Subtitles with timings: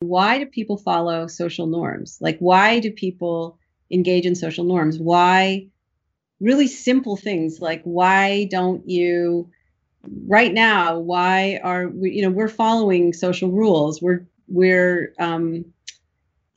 [0.00, 2.18] Why do people follow social norms?
[2.20, 3.58] Like, why do people
[3.90, 4.98] engage in social norms?
[4.98, 5.68] Why
[6.40, 9.48] really simple things like why don't you
[10.26, 15.64] right now why are we you know we're following social rules we're we're um,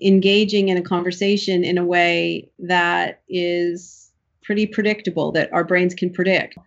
[0.01, 6.11] engaging in a conversation in a way that is pretty predictable that our brains can
[6.11, 6.57] predict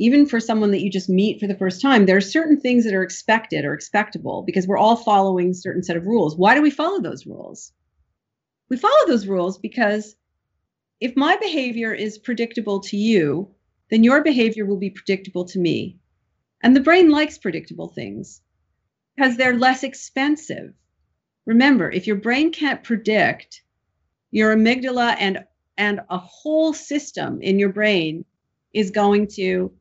[0.00, 2.84] even for someone that you just meet for the first time there are certain things
[2.84, 6.36] that are expected or expectable because we're all following certain set of rules.
[6.36, 7.72] Why do we follow those rules?
[8.68, 10.16] We follow those rules because
[11.00, 13.54] if my behavior is predictable to you
[13.90, 15.98] then your behavior will be predictable to me.
[16.62, 18.40] And the brain likes predictable things
[19.16, 20.72] because they're less expensive.
[21.44, 23.62] Remember if your brain can't predict
[24.30, 25.44] your amygdala and
[25.76, 28.24] and a whole system in your brain
[28.72, 29.72] is going to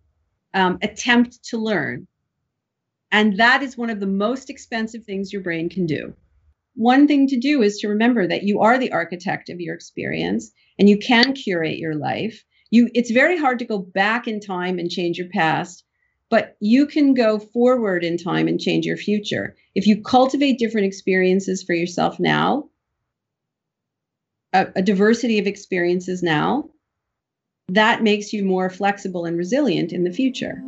[0.53, 2.08] um, attempt to learn.
[3.12, 6.13] And that is one of the most expensive things your brain can do.
[6.75, 10.52] One thing to do is to remember that you are the architect of your experience
[10.77, 12.44] and you can curate your life.
[12.72, 15.83] You it's very hard to go back in time and change your past
[16.30, 19.55] but you can go forward in time and change your future.
[19.73, 22.70] If you cultivate different experiences for yourself now,
[24.53, 26.70] a, a, diversity of experiences now,
[27.70, 30.62] that makes you more flexible and resilient in the future.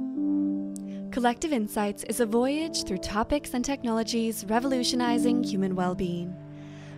[1.12, 6.34] Collective Insights is a voyage through topics and technologies revolutionizing human well being.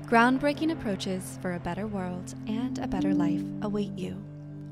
[0.05, 4.21] Groundbreaking approaches for a better world and a better life await you.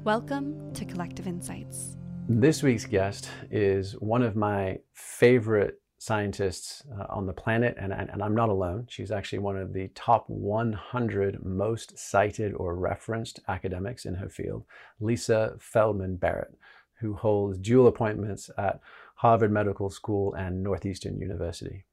[0.03, 1.95] Welcome to Collective Insights.
[2.27, 8.09] This week's guest is one of my favorite scientists uh, on the planet, and, and,
[8.09, 8.87] and, I'm not alone.
[8.89, 14.63] She's actually one of the top 100 most cited or referenced academics in her field,
[14.99, 16.57] Lisa Feldman Barrett,
[16.99, 18.79] who holds dual appointments at
[19.13, 21.85] Harvard Medical School and Northeastern University.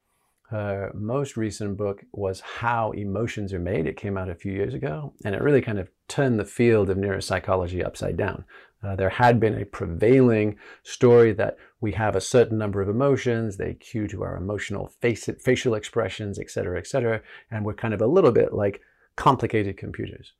[0.48, 3.86] Her most recent book was How Emotions Are Made.
[3.86, 6.88] It came out a few years ago, and it really kind of turned the field
[6.88, 8.46] of neuropsychology upside down.
[8.82, 13.56] Uh, there had been a prevailing story that we have a certain number of emotions,
[13.56, 17.92] they cue to our emotional face, facial expressions, et cetera, et cetera, and we're kind
[17.92, 18.80] of a little bit like
[19.16, 20.32] complicated computers.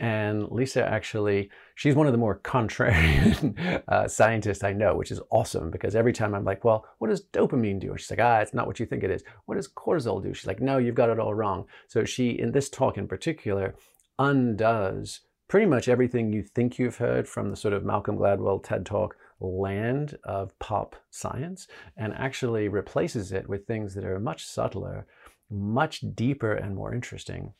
[0.00, 5.20] And Lisa actually, she's one of the more contrarian uh, scientists I know, which is
[5.30, 7.90] awesome because every time I'm like, well, what does dopamine do?
[7.90, 9.24] And she's like, ah, it's not what you think it is.
[9.46, 10.32] What does cortisol do?
[10.34, 11.66] She's like, no, you've got it all wrong.
[11.88, 13.74] So she, in this talk in particular,
[14.18, 18.84] undoes pretty much everything you think you've heard from the sort of Malcolm Gladwell TED
[18.84, 21.66] Talk land of pop science
[21.96, 25.06] and actually replaces it with things that are much subtler,
[25.50, 27.54] much deeper, and more interesting.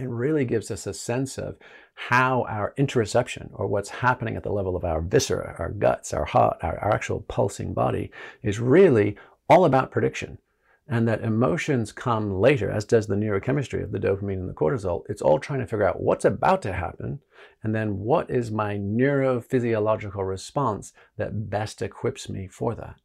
[0.00, 1.56] It really gives us a sense of
[1.94, 6.24] how our interoception, or what's happening at the level of our viscera, our guts, our
[6.24, 8.10] heart, our, our actual pulsing body,
[8.42, 9.16] is really
[9.48, 10.38] all about prediction
[10.88, 15.04] and that emotions come later, as does the neurochemistry of the dopamine and the cortisol.
[15.08, 17.20] It's all trying to figure out what's about to happen,
[17.62, 22.96] and then what is my neurophysiological response that best equips me for that.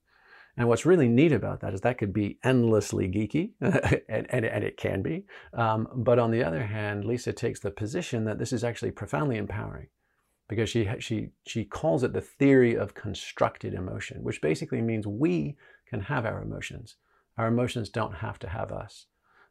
[0.55, 3.51] And what's really neat about that is that could be endlessly geeky,
[4.07, 5.25] and, and, and, it can be.
[5.53, 9.37] Um, but on the other hand, Lisa takes the position that this is actually profoundly
[9.37, 9.87] empowering
[10.47, 15.57] because she, she, she calls it the theory of constructed emotion, which basically means we
[15.87, 16.97] can have our emotions.
[17.37, 19.07] Our emotions don't have to have us.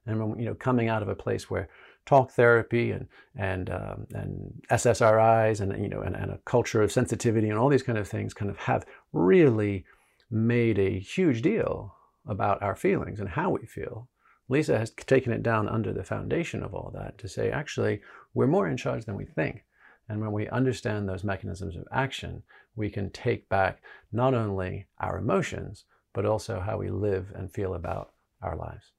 [0.07, 1.69] And when, you know, coming out of a place where
[2.07, 3.07] talk therapy and
[3.37, 7.69] and um, and SSRIs and you know and, and a culture of sensitivity and all
[7.69, 9.85] these kind of things kind of have really
[10.31, 11.95] made a huge deal
[12.27, 14.09] about our feelings and how we feel.
[14.49, 18.01] Lisa has taken it down under the foundation of all that to say actually
[18.35, 19.65] we're more in charge than we think.
[20.09, 22.43] And when we understand those mechanisms of action,
[22.75, 27.75] we can take back not only our emotions, but also how we live and feel
[27.75, 28.13] about
[28.43, 28.93] our lives.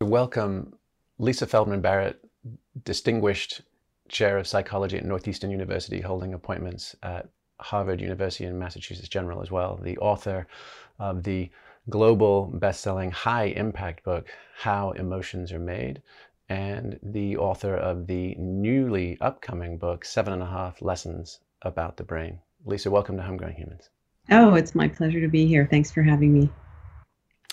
[0.00, 0.74] Welcome
[1.18, 2.24] Lisa Feldman Barrett,
[2.84, 3.62] Distinguished
[4.08, 7.28] Chair of Psychology at Northeastern University, holding appointments at
[7.60, 10.46] Harvard University and Massachusetts General as well, the author
[10.98, 11.50] of the
[11.88, 16.02] global best-selling high impact book, How Emotions Are Made,
[16.48, 22.04] and the author of the newly upcoming book, Seven and a Half Lessons About the
[22.04, 22.40] Brain.
[22.64, 23.90] Lisa, welcome to Homegrown Humans.
[24.30, 25.66] Oh, it's my pleasure to be here.
[25.70, 26.50] Thanks for having me.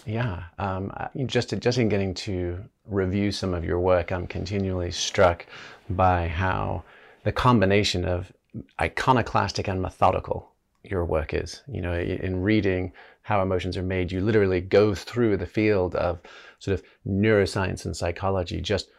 [0.05, 0.91] Yeah, um,
[1.25, 5.45] just just in getting to review some of your work, I'm continually struck
[5.89, 6.83] by how
[7.23, 8.31] the combination of
[8.81, 10.51] iconoclastic and methodical
[10.83, 11.61] your work is.
[11.67, 12.93] You know, in reading
[13.23, 16.19] how emotions are made, you literally go through the field of
[16.59, 18.89] sort of neuroscience and psychology, just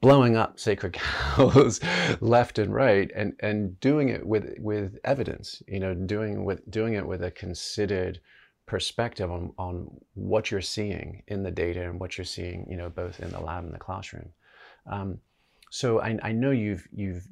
[0.00, 1.80] blowing up sacred cows
[2.20, 6.94] left and right and and doing it with with evidence you know doing with doing
[6.94, 8.20] it with a considered
[8.66, 12.90] perspective on, on what you're seeing in the data and what you're seeing, you know,
[12.90, 14.28] both in the lab and the classroom.
[14.90, 15.18] Um,
[15.70, 17.26] so I, I, know you've you've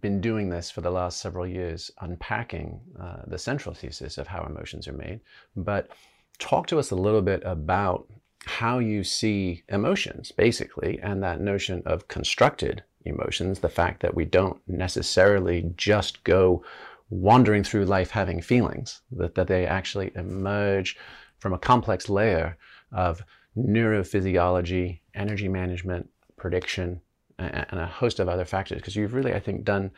[0.00, 4.44] been doing this for the last several years, unpacking uh, the central thesis of how
[4.44, 5.20] emotions are made.
[5.56, 5.90] But
[6.38, 8.08] talk to us a little bit about
[8.46, 14.24] how you see emotions, basically, and that notion of constructed emotions, the fact that we
[14.24, 16.64] don't necessarily just go
[17.10, 20.96] wandering through life having feelings, that, that they actually emerge
[21.38, 22.56] from a complex layer
[22.92, 23.22] of
[23.56, 27.00] neurophysiology, energy management, prediction,
[27.38, 28.78] and, a host of other factors.
[28.78, 29.90] Because you've really, I think, done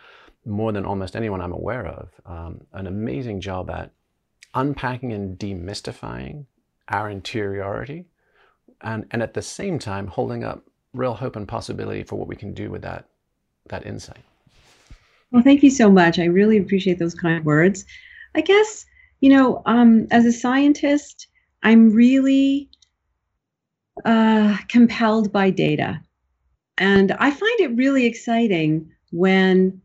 [0.44, 3.90] more than almost anyone I'm aware of, um, an amazing job at
[4.54, 6.46] unpacking and demystifying
[6.88, 8.06] our interiority,
[8.82, 10.64] and, and at the same time holding up
[10.94, 13.06] real hope and possibility for what we can do with that,
[13.69, 14.25] that insight.
[15.30, 16.19] Well, thank you so much.
[16.19, 17.84] I really appreciate those kind words.
[18.34, 18.86] I guess,
[19.20, 21.28] you know, um, as a scientist,
[21.62, 22.70] I'm really
[24.04, 26.00] uh, compelled by data.
[26.78, 29.80] And I find it really exciting when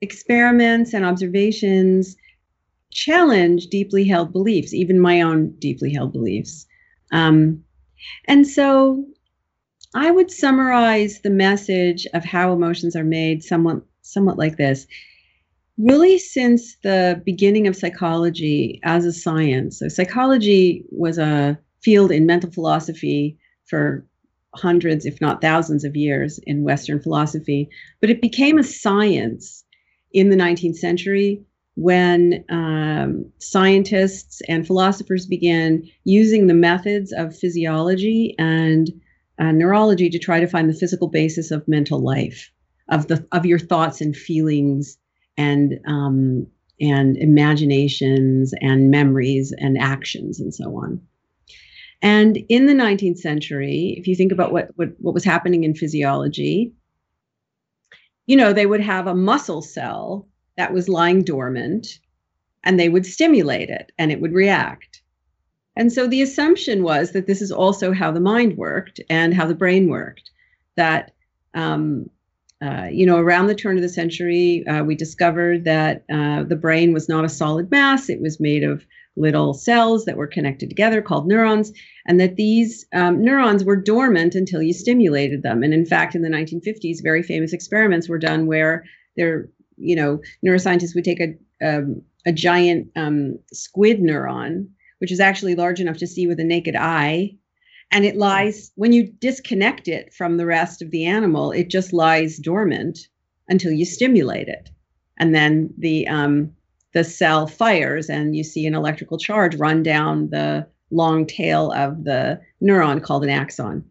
[0.00, 2.16] experiments and observations
[2.90, 6.66] challenge deeply held beliefs, even my own deeply held beliefs.
[7.12, 7.64] Um,
[8.26, 9.04] and so
[9.94, 14.86] I would summarize the message of how emotions are made somewhat somewhat like this.
[15.78, 22.26] Really, since the beginning of psychology as a science, so psychology was a field in
[22.26, 24.04] mental philosophy for
[24.54, 27.68] hundreds, if not thousands of years in Western philosophy,
[28.00, 29.64] but it became a science
[30.12, 31.44] in the 19th century
[31.78, 38.90] when um, scientists and philosophers began using the methods of physiology and
[39.38, 42.50] uh, neurology to try to find the physical basis of mental life
[42.88, 44.98] of the of your thoughts and feelings
[45.36, 46.48] and um,
[46.80, 51.00] and imaginations and memories and actions and so on.
[52.02, 55.74] And in the 19th century, if you think about what, what, what was happening in
[55.74, 56.72] physiology,
[58.26, 60.28] you know, they would have a muscle cell
[60.58, 62.00] that was lying dormant
[62.64, 65.00] and they would stimulate it and it would react.
[65.76, 69.46] And so the assumption was that this is also how the mind worked and how
[69.46, 70.30] the brain worked,
[70.76, 71.12] that
[71.54, 72.10] um,
[72.60, 76.56] uh, you know, around the turn of the century, uh, we discovered that uh, the
[76.56, 78.10] brain was not a solid mass.
[78.10, 78.84] It was made of
[79.16, 81.72] little cells that were connected together called neurons,
[82.06, 85.62] and that these um, neurons were dormant until you stimulated them.
[85.62, 88.84] And in fact, in the 1950s, very famous experiments were done where
[89.16, 91.34] there, you know, neuroscientists would take a,
[91.66, 96.44] um, a giant um, squid neuron, which is actually large enough to see with a
[96.44, 97.34] naked eye,
[97.90, 101.92] and it lies when you disconnect it from the rest of the animal it just
[101.92, 103.08] lies dormant
[103.48, 104.70] until you stimulate it.
[105.18, 106.52] And then the um,
[106.92, 112.04] the cell fires and you see an electrical charge run down the long tail of
[112.04, 113.84] the neuron called an axon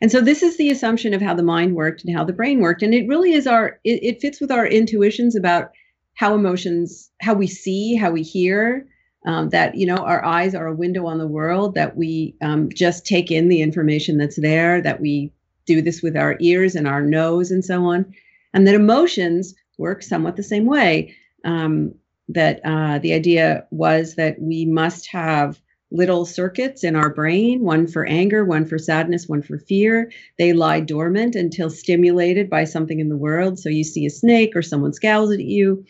[0.00, 2.60] and so this is the assumption of how the mind worked and how the brain
[2.60, 2.82] worked.
[2.82, 5.70] And it really is our it, it fits with our intuitions about
[6.14, 8.86] how emotions how we see how we hear
[9.26, 12.68] um, that you know our eyes are a window on the world that we um,
[12.72, 15.32] just take in the information that's there that we
[15.66, 18.12] do this with our ears and our nose and so on.
[18.54, 21.14] And that emotions work somewhat the same way.
[21.44, 21.94] Um,
[22.30, 25.60] that uh, the idea was that we must have
[25.90, 30.10] little circuits in our brain one for anger one for sadness one for fear.
[30.38, 33.58] They lie dormant until stimulated by something in the world.
[33.58, 35.84] So you see a snake or someone scowls at you.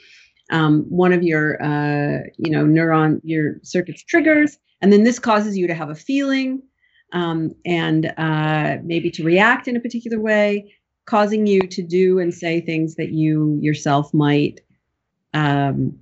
[0.50, 5.58] Um, one of your uh, you know neuron your circuits triggers and then this causes
[5.58, 6.62] you to have a feeling
[7.12, 10.74] um, and uh, maybe to react in a particular way
[11.06, 14.60] causing you to do and say things that you yourself might
[15.34, 15.98] um,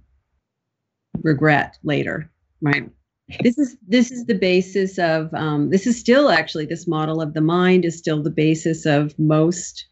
[1.23, 2.91] regret later right
[3.41, 7.35] this is this is the basis of um, this is still actually this model of
[7.35, 9.87] the mind is still the basis of most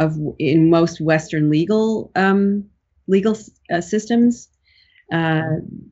[0.00, 2.64] of in most western legal um,
[3.06, 3.36] legal
[3.72, 4.48] uh, systems,
[5.12, 5.42] uh,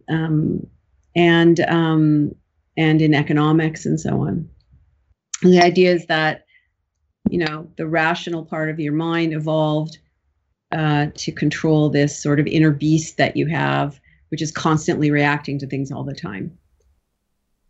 [0.08, 0.66] um,
[1.14, 2.34] and um,
[2.76, 4.48] and in economics and so on.
[5.42, 6.46] And the idea is that
[7.30, 9.98] you know the rational part of your mind evolved
[10.72, 14.00] uh, to control this sort of inner beast that you have,
[14.30, 16.57] which is constantly reacting to things all the time.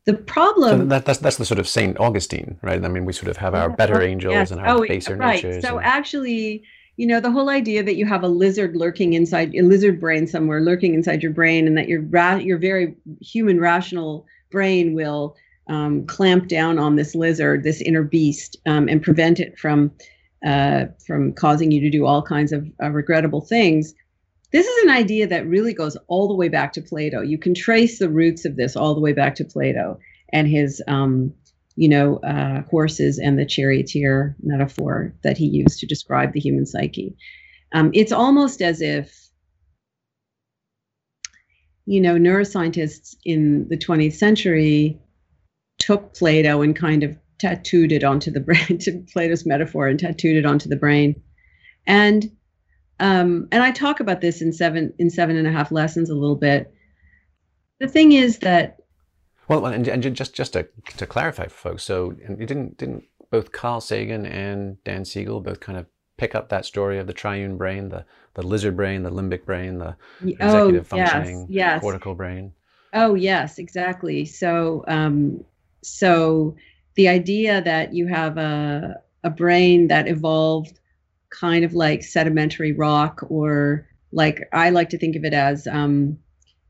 [0.08, 2.82] The problem so that, that's that's the sort of Saint Augustine, right?
[2.82, 4.50] I mean, we sort of have our better angels yes.
[4.50, 5.44] and our oh, baser right.
[5.44, 5.62] natures.
[5.62, 5.84] So and...
[5.84, 6.62] actually,
[6.96, 10.26] you know the whole idea that you have a lizard lurking inside a lizard brain
[10.26, 15.36] somewhere lurking inside your brain and that your ra- your very human rational brain will
[15.68, 19.90] um, clamp down on this lizard this inner beast um, and prevent it from
[20.46, 23.92] uh, from causing you to do all kinds of uh, regrettable things
[24.50, 27.20] this is an idea that really goes all the way back to Plato.
[27.20, 29.98] You can trace the roots of this all the way back to Plato
[30.32, 31.34] and his, um,
[31.76, 36.66] you know, uh, horses and the charioteer metaphor that he used to describe the human
[36.66, 37.16] psyche.
[37.72, 39.28] Um, it's almost as if,
[41.84, 44.98] you know, neuroscientists in the 20th century
[45.78, 50.36] took Plato and kind of tattooed it onto the brain, to Plato's metaphor, and tattooed
[50.36, 51.22] it onto the brain.
[51.86, 52.30] And
[53.00, 56.14] um, and I talk about this in seven in seven and a half lessons a
[56.14, 56.72] little bit.
[57.80, 58.78] The thing is that
[59.48, 63.52] well, and, and just just to, to clarify for folks, so you didn't didn't both
[63.52, 65.86] Carl Sagan and Dan Siegel both kind of
[66.16, 69.78] pick up that story of the triune brain, the the lizard brain, the limbic brain,
[69.78, 71.80] the executive oh, functioning yes, yes.
[71.80, 72.52] cortical brain.
[72.92, 74.24] Oh yes, exactly.
[74.24, 75.44] So um,
[75.82, 76.56] so
[76.94, 80.78] the idea that you have a a brain that evolved
[81.30, 86.18] kind of like sedimentary rock or like I like to think of it as um,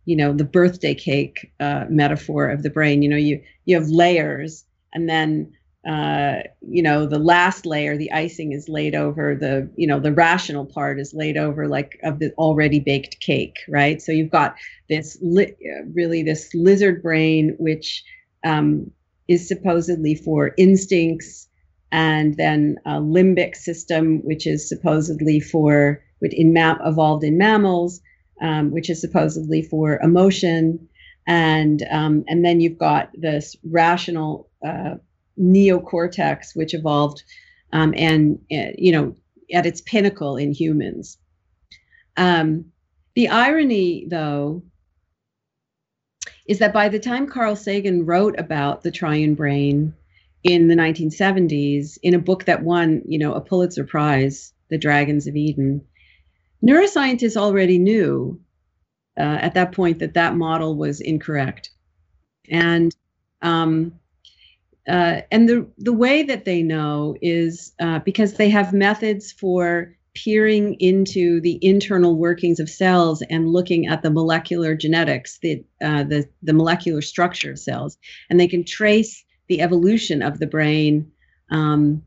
[0.04, 3.02] you know the birthday cake uh, metaphor of the brain.
[3.02, 5.52] You know, you you have layers, and then
[5.88, 10.12] uh, you know the last layer, the icing is laid over the you know the
[10.12, 14.02] rational part is laid over like of the already baked cake, right?
[14.02, 14.56] So you've got
[14.88, 15.54] this li-
[15.94, 18.02] really this lizard brain, which
[18.44, 18.90] um,
[19.28, 21.47] is supposedly for instincts
[21.90, 28.00] and then a limbic system, which is supposedly for, in evolved in mammals,
[28.40, 30.88] um, which is supposedly for emotion,
[31.26, 34.94] and um, and then you've got this rational uh,
[35.38, 37.22] neocortex, which evolved,
[37.72, 39.16] um, and uh, you know
[39.52, 41.18] at its pinnacle in humans.
[42.16, 42.66] Um,
[43.14, 44.62] the irony, though,
[46.46, 49.94] is that by the time Carl Sagan wrote about the triune brain,
[50.44, 55.26] in the 1970s in a book that won, you know, a Pulitzer Prize, The Dragons
[55.26, 55.84] of Eden.
[56.64, 58.40] Neuroscientists already knew
[59.18, 61.70] uh, at that point that that model was incorrect,
[62.50, 62.94] and
[63.42, 63.92] um,
[64.88, 69.94] uh, and the the way that they know is uh, because they have methods for
[70.14, 76.04] peering into the internal workings of cells and looking at the molecular genetics, the uh,
[76.04, 77.98] the the molecular structure of cells,
[78.30, 81.10] and they can trace the evolution of the brain
[81.50, 82.02] um,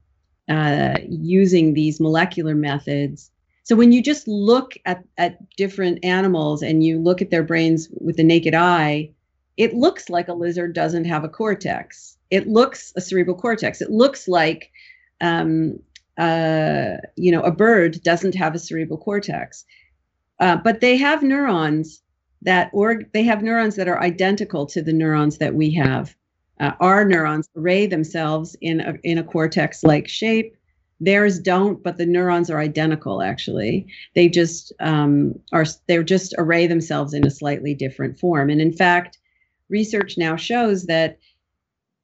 [0.50, 3.32] uh, using these molecular methods.
[3.64, 7.90] So when you just look at, at different animals and you look at their brains
[8.00, 9.12] with the naked eye,
[9.58, 12.18] it looks like a lizard doesn't have a cortex.
[12.30, 13.82] It looks a cerebral cortex.
[13.82, 14.72] It looks like,
[15.20, 15.80] um,
[16.18, 19.66] uh, you know, a bird doesn't have a cerebral cortex.
[20.40, 22.02] Uh, but they have neurons
[22.42, 26.16] that, or they have neurons that are identical to the neurons that we have
[26.62, 30.56] uh, our neurons array themselves in a, in a cortex like shape.
[31.00, 33.88] Theirs don't but the neurons are identical actually.
[34.16, 38.50] They just um, are they're just array themselves in a slightly different form.
[38.50, 39.18] And in fact
[39.68, 41.18] research now shows that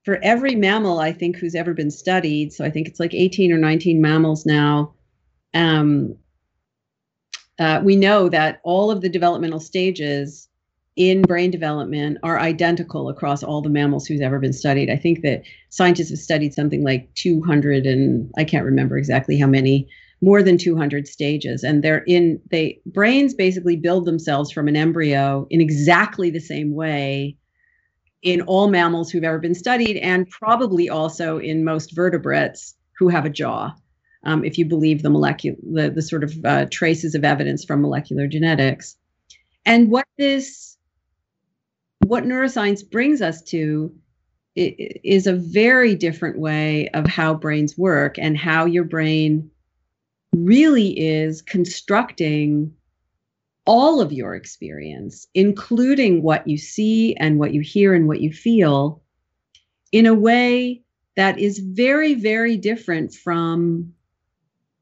[0.03, 3.51] for every mammal i think who's ever been studied so i think it's like 18
[3.51, 4.93] or 19 mammals now
[5.53, 6.15] um,
[7.59, 10.47] uh, we know that all of the developmental stages
[10.97, 14.89] in brain development are identical across all the mammals who's ever been studied.
[14.89, 19.47] I think that scientists have studied something like 200 and I can't remember exactly how
[19.47, 19.87] many,
[20.21, 21.63] more than 200 stages.
[21.63, 26.73] And they're in, they, brains basically build themselves from an embryo in exactly the same
[26.73, 27.37] way
[28.23, 33.25] in all mammals who've ever been studied and probably also in most vertebrates who have
[33.25, 33.71] a jaw.
[34.23, 37.83] Um, if you believe the molecular, the, the sort of uh, traces of evidence from
[37.83, 38.97] molecular genetics.
[39.63, 40.76] And what this
[42.07, 43.93] what neuroscience brings us to
[44.55, 49.51] is a very different way of how brains work and how your brain
[50.33, 52.73] really is constructing
[53.65, 58.31] all of your experience, including what you see and what you hear and what you
[58.31, 59.03] feel,
[59.91, 60.81] in a way
[61.17, 63.93] that is very, very different from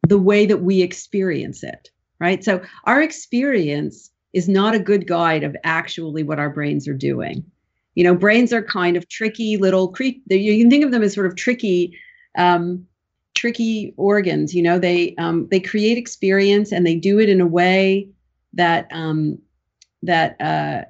[0.08, 1.90] the way that we experience it,
[2.20, 2.44] right?
[2.44, 7.42] So, our experience is not a good guide of actually what our brains are doing.
[7.96, 11.14] You know, brains are kind of tricky little cre- you can think of them as
[11.14, 11.98] sort of tricky
[12.38, 12.86] um,
[13.34, 14.54] tricky organs.
[14.54, 18.10] You know, they um, they create experience and they do it in a way
[18.52, 19.40] that um,
[20.04, 20.84] that uh,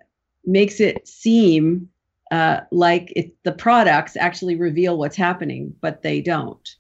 [0.43, 1.87] makes it seem
[2.31, 6.75] uh, like it, the products actually reveal what's happening, but they don't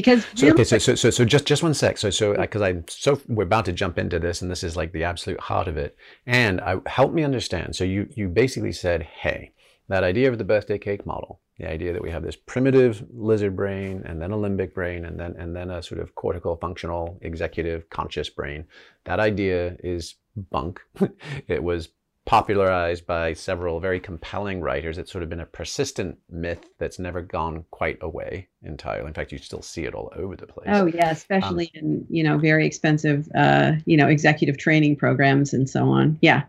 [0.00, 2.62] because so, okay so, so so so just just one sec so so uh, because
[2.62, 5.68] i'm so we're about to jump into this and this is like the absolute heart
[5.68, 9.52] of it and I, help me understand so you you basically said hey
[9.90, 13.56] that idea of the birthday cake model The idea that we have this primitive lizard
[13.56, 17.18] brain and then a limbic brain and then and then a sort of cortical functional
[17.22, 18.64] executive conscious brain.
[19.04, 20.80] That idea is bunk.
[21.48, 21.88] it was
[22.30, 24.98] popularized by several very compelling writers.
[24.98, 29.08] It's sort of been a persistent myth that's never gone quite away entirely.
[29.08, 30.68] In fact, you still see it all over the place.
[30.70, 35.52] Oh yeah, especially um, in you know very expensive uh, you know executive training programs
[35.52, 36.18] and so on.
[36.22, 36.44] Yeah.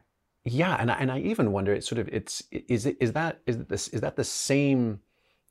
[0.46, 3.40] Yeah, and I, and I even wonder, it's sort of it's is it is that
[3.48, 5.00] is this is that the same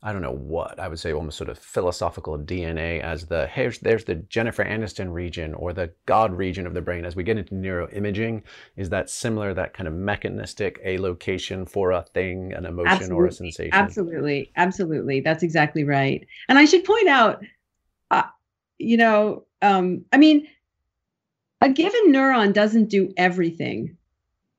[0.03, 3.81] I don't know what I would say almost sort of philosophical DNA as the here's
[3.81, 7.05] there's the Jennifer Aniston region or the God region of the brain.
[7.05, 8.43] As we get into neuroimaging
[8.77, 13.17] is that similar that kind of mechanistic a location for a thing an emotion absolutely.
[13.17, 13.75] or a sensation?
[13.75, 14.53] Absolutely.
[14.57, 15.21] Absolutely.
[15.21, 16.27] That's exactly right.
[16.49, 17.45] And I should point out
[18.11, 18.23] uh,
[18.79, 20.49] you know um, I mean
[21.61, 23.99] a given neuron doesn't do everything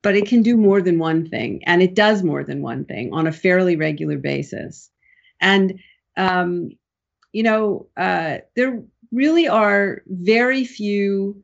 [0.03, 3.11] but it can do more than one thing and it does more than one thing
[3.11, 4.91] on a fairly regular basis
[5.41, 5.79] and,
[6.17, 6.71] um,
[7.33, 8.81] you know, uh, there
[9.11, 11.41] really are very few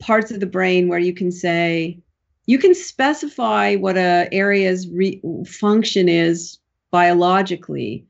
[0.00, 1.98] parts of the brain where you can say,
[2.46, 6.58] you can specify what a area's re- function is
[6.90, 8.06] biologically,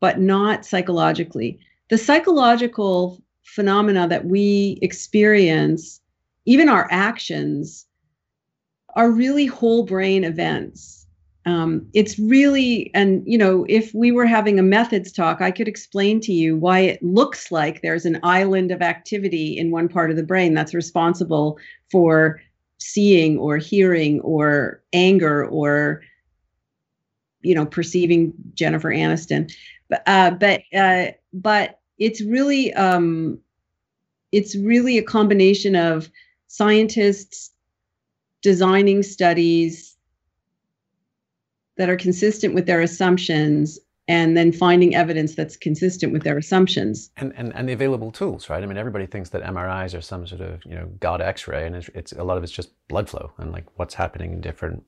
[0.00, 1.58] but not psychologically.
[1.90, 6.00] The psychological phenomena that we experience,
[6.46, 7.86] even our actions,
[8.94, 11.01] are really whole brain events
[11.44, 15.68] um, it's really and you know if we were having a methods talk i could
[15.68, 20.10] explain to you why it looks like there's an island of activity in one part
[20.10, 21.58] of the brain that's responsible
[21.90, 22.40] for
[22.78, 26.02] seeing or hearing or anger or
[27.42, 29.52] you know perceiving jennifer aniston.
[29.88, 33.38] But uh, but uh, but it's really um,
[34.32, 36.10] it's really a combination of
[36.46, 37.50] scientists
[38.40, 39.91] designing studies
[41.76, 47.10] that are consistent with their assumptions and then finding evidence that's consistent with their assumptions.
[47.16, 48.62] And, and and the available tools right?
[48.62, 51.76] I mean everybody thinks that mris are some sort of you know god x-ray and
[51.76, 54.84] it's, it's a lot of it's just blood flow and like what's happening in different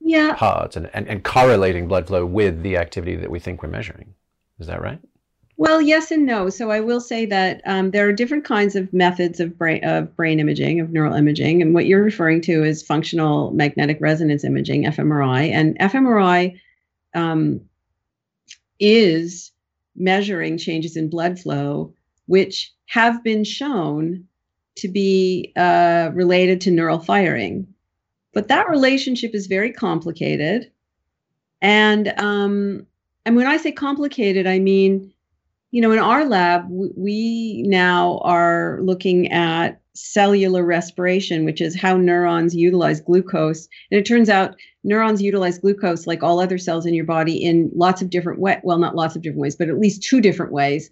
[0.00, 0.34] yeah.
[0.34, 4.14] parts and, and, and correlating blood flow with the activity that we think we're measuring.
[4.58, 5.00] Is that right
[5.56, 6.50] well, yes and no.
[6.50, 10.14] So I will say that um, there are different kinds of methods of brain of
[10.16, 14.84] brain imaging, of neural imaging, and what you're referring to is functional magnetic resonance imaging
[14.84, 15.50] (fMRI).
[15.52, 16.58] And fMRI
[17.14, 17.60] um,
[18.80, 19.52] is
[19.94, 21.94] measuring changes in blood flow,
[22.26, 24.24] which have been shown
[24.76, 27.68] to be uh, related to neural firing.
[28.32, 30.72] But that relationship is very complicated,
[31.62, 32.88] and um,
[33.24, 35.13] and when I say complicated, I mean
[35.74, 41.96] you know, in our lab, we now are looking at cellular respiration, which is how
[41.96, 43.66] neurons utilize glucose.
[43.90, 47.72] And it turns out neurons utilize glucose like all other cells in your body in
[47.74, 48.58] lots of different ways.
[48.62, 50.90] Well, not lots of different ways, but at least two different ways.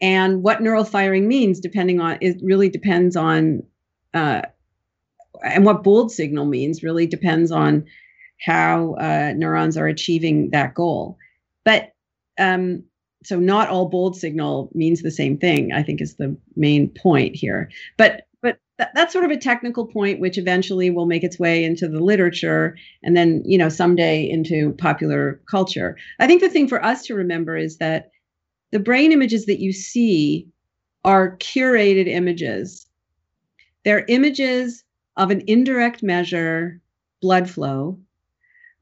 [0.00, 3.62] And what neural firing means, depending on, it really depends on,
[4.12, 4.42] uh,
[5.44, 7.84] and what bold signal means really depends on
[8.44, 11.16] how uh, neurons are achieving that goal.
[11.64, 11.92] But
[12.40, 12.82] um,
[13.26, 17.34] so not all bold signal means the same thing i think is the main point
[17.34, 17.70] here.
[17.96, 21.64] But but th- that's sort of a technical point which eventually will make its way
[21.64, 25.96] into the literature and then you know someday into popular culture.
[26.18, 28.10] I think the thing for us to remember is that
[28.72, 30.48] the brain images that you see
[31.04, 32.86] are curated images.
[33.84, 34.84] They're images
[35.16, 36.80] of an indirect measure
[37.22, 37.98] blood flow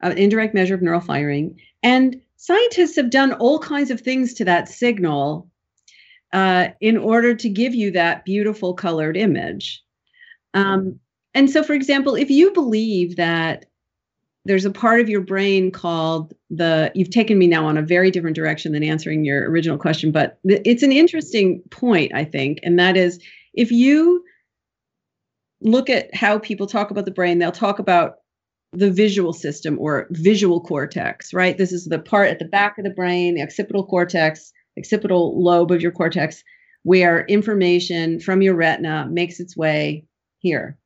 [0.00, 4.44] an indirect measure of neural firing and scientists have done all kinds of things to
[4.44, 5.48] that signal
[6.35, 9.83] uh, in order to give you that beautiful colored image.
[10.52, 11.00] Um,
[11.33, 13.64] and so, for example, if you believe that
[14.44, 18.11] there's a part of your brain called the, you've taken me now on a very
[18.11, 22.61] different direction than answering your original question, but th- it's an interesting point, I think.
[22.62, 23.18] And that is
[23.54, 24.22] if you
[25.62, 28.16] look at how people talk about the brain, they'll talk about
[28.75, 31.57] the visual system or visual cortex, right?
[31.57, 35.71] This is the part at the back of the brain, the occipital cortex, occipital lobe
[35.71, 36.43] of your cortex,
[36.83, 40.05] where information from your retina makes its way
[40.39, 40.77] here.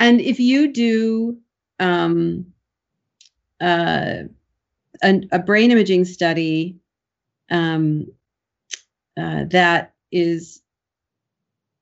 [0.00, 1.38] And if you do
[1.78, 2.46] um,
[3.60, 4.24] uh,
[5.02, 6.76] a, a, brain imaging study
[7.50, 8.06] um,
[9.18, 10.60] uh, that is,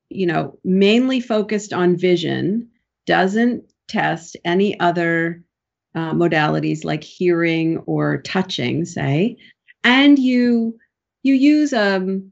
[0.09, 2.69] you know, mainly focused on vision,
[3.05, 5.43] doesn't test any other
[5.95, 9.37] uh, modalities like hearing or touching, say,
[9.83, 10.77] and you
[11.23, 12.31] you use um,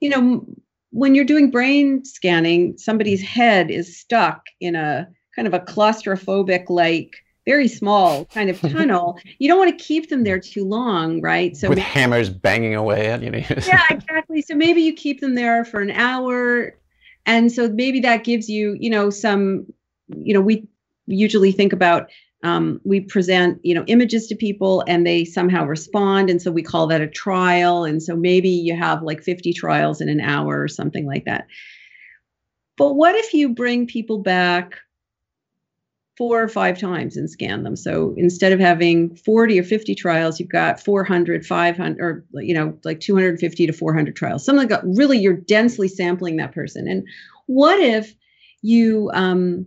[0.00, 0.46] you know,
[0.90, 6.68] when you're doing brain scanning, somebody's head is stuck in a kind of a claustrophobic
[6.68, 9.18] like very small kind of tunnel.
[9.38, 11.56] you don't want to keep them there too long, right?
[11.56, 13.42] So with hammers banging away at you know.
[13.66, 14.42] yeah, exactly.
[14.42, 16.76] So maybe you keep them there for an hour,
[17.26, 19.66] and so maybe that gives you, you know, some,
[20.08, 20.66] you know, we
[21.06, 22.10] usually think about
[22.44, 26.62] um, we present you know images to people and they somehow respond and so we
[26.62, 30.60] call that a trial and so maybe you have like 50 trials in an hour
[30.60, 31.46] or something like that
[32.76, 34.78] but what if you bring people back
[36.18, 37.74] four or five times and scan them.
[37.74, 42.78] So instead of having 40 or 50 trials, you've got 400, 500, or, you know,
[42.84, 44.44] like 250 to 400 trials.
[44.44, 46.86] Something like really you're densely sampling that person.
[46.86, 47.04] And
[47.46, 48.14] what if
[48.60, 49.66] you, um,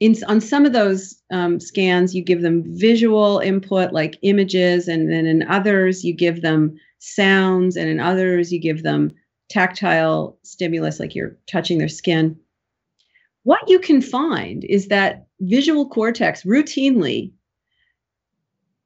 [0.00, 5.10] in, on some of those um, scans, you give them visual input like images, and
[5.10, 9.12] then in others, you give them sounds, and in others, you give them
[9.50, 12.38] tactile stimulus like you're touching their skin.
[13.42, 17.32] What you can find is that visual cortex routinely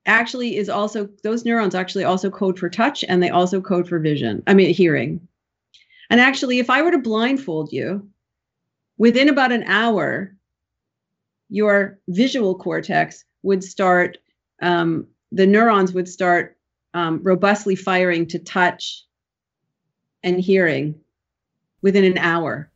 [0.06, 3.98] actually is also those neurons actually also code for touch and they also code for
[3.98, 5.18] vision i mean hearing
[6.10, 8.06] and actually if i were to blindfold you
[8.98, 10.36] within about an hour
[11.54, 14.18] your visual cortex would start
[14.60, 16.56] um, the neurons would start
[16.94, 19.04] um, robustly firing to touch
[20.22, 20.94] and hearing
[21.80, 22.70] within an hour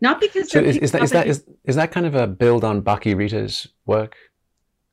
[0.00, 2.64] not because so is, is, that is that is, is that kind of a build
[2.64, 4.14] on Bach-y-Rita's work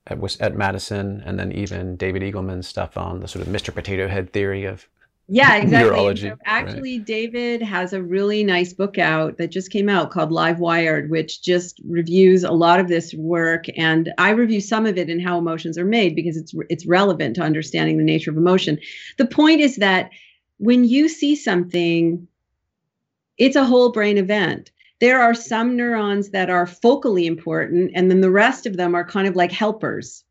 [0.07, 3.73] at, at Madison, and then even David Eagleman's stuff on the sort of Mr.
[3.73, 4.87] Potato Head theory of
[5.27, 5.89] yeah, exactly.
[5.89, 7.07] Neurology, so actually, right.
[7.07, 11.81] David has a really nice book out that just came out called Livewired, which just
[11.87, 13.65] reviews a lot of this work.
[13.77, 17.35] And I review some of it and how emotions are made because it's it's relevant
[17.37, 18.79] to understanding the nature of emotion.
[19.17, 20.09] The point is that
[20.57, 22.27] when you see something,
[23.37, 24.71] it's a whole brain event
[25.03, 29.05] there are some neurons that are focally important, and then the rest of them are
[29.05, 30.23] kind of like helpers.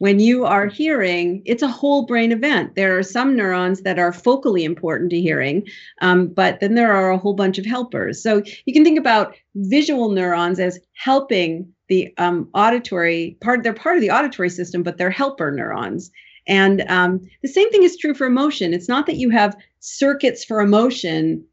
[0.00, 2.74] When you are hearing, it's a whole brain event.
[2.74, 5.68] There are some neurons that are focally important to hearing,
[6.00, 8.22] um, but then there are a whole bunch of helpers.
[8.22, 13.62] So you can think about visual neurons as helping the um, auditory part.
[13.62, 16.10] They're part of the auditory system, but they're helper neurons.
[16.46, 18.72] And um, the same thing is true for emotion.
[18.72, 21.44] It's not that you have circuits for emotion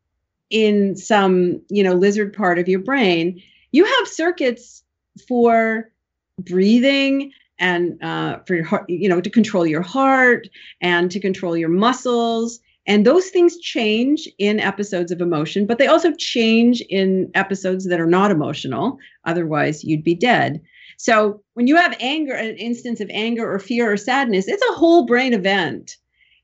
[0.50, 4.82] in some you know lizard part of your brain you have circuits
[5.28, 5.92] for
[6.40, 10.48] breathing and uh, for your heart you know to control your heart
[10.82, 12.60] and to control your muscles.
[12.90, 18.00] And those things change in episodes of emotion but they also change in episodes that
[18.00, 18.98] are not emotional.
[19.26, 20.62] Otherwise you'd be dead.
[20.98, 24.76] So when you have anger an instance of anger or fear or sadness it's a
[24.76, 25.98] whole brain event.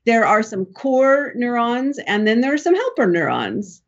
[0.06, 3.82] There are some core neurons and then there are some helper neurons.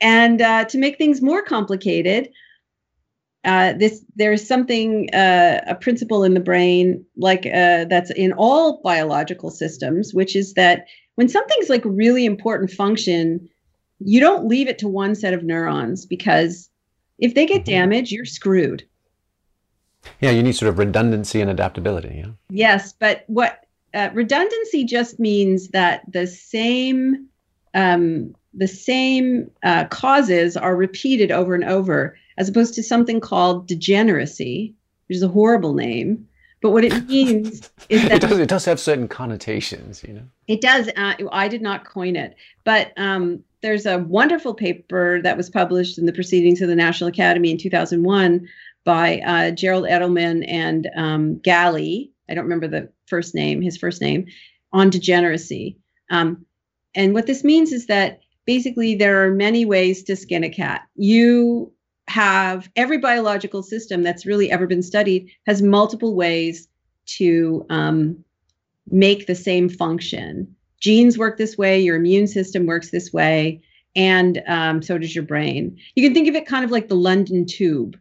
[0.00, 2.28] And uh, to make things more complicated,
[3.46, 8.80] uh, this there's something uh, a principle in the brain like uh, that's in all
[8.82, 13.48] biological systems, which is that when something's like really important function,
[14.00, 16.68] you don't leave it to one set of neurons because
[17.18, 17.70] if they get mm-hmm.
[17.70, 18.84] damaged, you're screwed.
[20.20, 22.22] Yeah, you need sort of redundancy and adaptability.
[22.24, 22.32] Yeah?
[22.50, 27.28] Yes, but what uh, redundancy just means that the same
[27.74, 33.66] um, the same uh, causes are repeated over and over, as opposed to something called
[33.66, 34.74] degeneracy,
[35.08, 36.28] which is a horrible name.
[36.62, 40.22] But what it means is that it does, it does have certain connotations, you know.
[40.48, 40.88] It does.
[40.96, 45.98] Uh, I did not coin it, but um, there's a wonderful paper that was published
[45.98, 48.48] in the Proceedings of the National Academy in 2001
[48.84, 52.12] by uh, Gerald Edelman and um, Gally.
[52.28, 54.26] I don't remember the first name, his first name,
[54.72, 55.78] on degeneracy.
[56.10, 56.46] Um,
[56.94, 60.82] and what this means is that basically there are many ways to skin a cat.
[60.94, 61.72] You
[62.08, 66.68] have every biological system that's really ever been studied has multiple ways
[67.06, 68.24] to um,
[68.90, 70.54] make the same function.
[70.80, 73.60] Genes work this way, your immune system works this way,
[73.94, 75.76] and um, so does your brain.
[75.94, 77.98] You can think of it kind of like the London tube,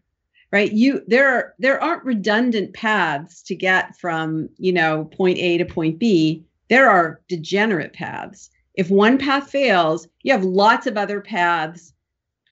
[0.52, 0.72] right?
[0.72, 5.66] You there are there aren't redundant paths to get from you know point A to
[5.66, 6.44] point B.
[6.70, 8.50] There are degenerate paths.
[8.74, 11.94] If one path fails, you have lots of other paths,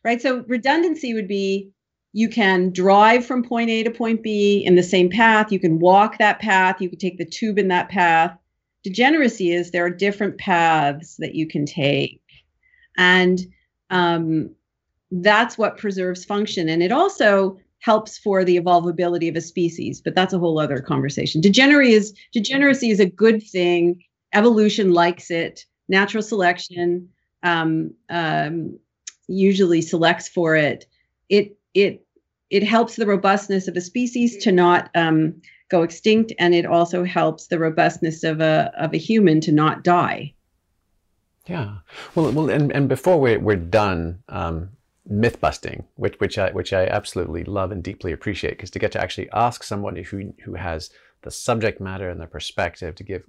[0.04, 0.22] right?
[0.22, 1.72] So redundancy would be
[2.13, 5.52] you can drive from point A to point B in the same path.
[5.52, 6.80] You can walk that path.
[6.80, 8.38] You can take the tube in that path.
[8.84, 12.22] Degeneracy is there are different paths that you can take.
[12.98, 13.39] And
[13.89, 14.52] um,
[15.10, 16.70] that's what preserves function.
[16.70, 20.80] And it also helps for the evolvability of a species, but that's a whole other
[20.80, 21.42] conversation.
[21.42, 24.04] Degeneracy is degeneracy is a good thing.
[24.34, 27.10] Evolution likes it natural selection
[27.44, 28.80] um, um,
[29.27, 30.86] usually selects for it,
[31.29, 32.05] it it
[32.49, 37.03] it helps the robustness of a species to not um, go extinct and it also
[37.03, 40.33] helps the robustness of a of a human to not die.
[41.47, 41.77] Yeah.
[42.15, 44.69] Well well and, and before we're, we're done um,
[45.05, 48.91] myth busting which which i which i absolutely love and deeply appreciate because to get
[48.93, 50.89] to actually ask someone who who has
[51.23, 53.23] the subject matter and the perspective to give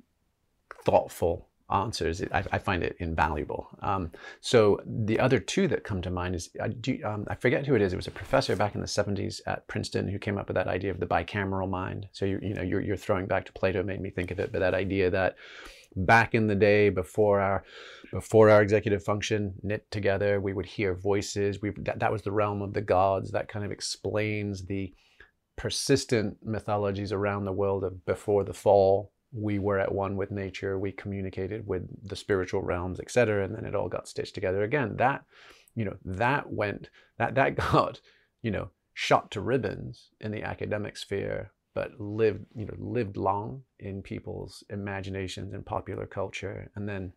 [0.84, 3.68] thoughtful answers, I, I, find it invaluable.
[3.82, 4.10] Um,
[4.40, 7.74] so the other two that come to mind is, I, do, um, I, forget who
[7.74, 7.92] it is.
[7.92, 10.68] It was a professor back in the 70s at Princeton who came up with that
[10.68, 12.08] idea of the bicameral mind.
[12.12, 14.52] So you, you know, you're, you're throwing back to Plato made me think of it,
[14.52, 15.36] but that idea that
[15.96, 17.64] back in the day before our
[18.12, 21.60] before our executive function knit together, we would hear voices.
[21.60, 23.30] We that, that was the realm of the gods.
[23.32, 24.92] That kind of explains the
[25.56, 30.78] persistent mythologies around the world of before the fall we were at one with nature,
[30.78, 34.96] we communicated with the spiritual realms, etc., and then it all got stitched together again.
[34.96, 35.24] That,
[35.74, 38.00] you know, that went that that got,
[38.42, 43.62] you know, shot to ribbons in the academic sphere, but lived, you know, lived long
[43.80, 46.70] in people's imaginations and popular culture.
[46.76, 47.12] And then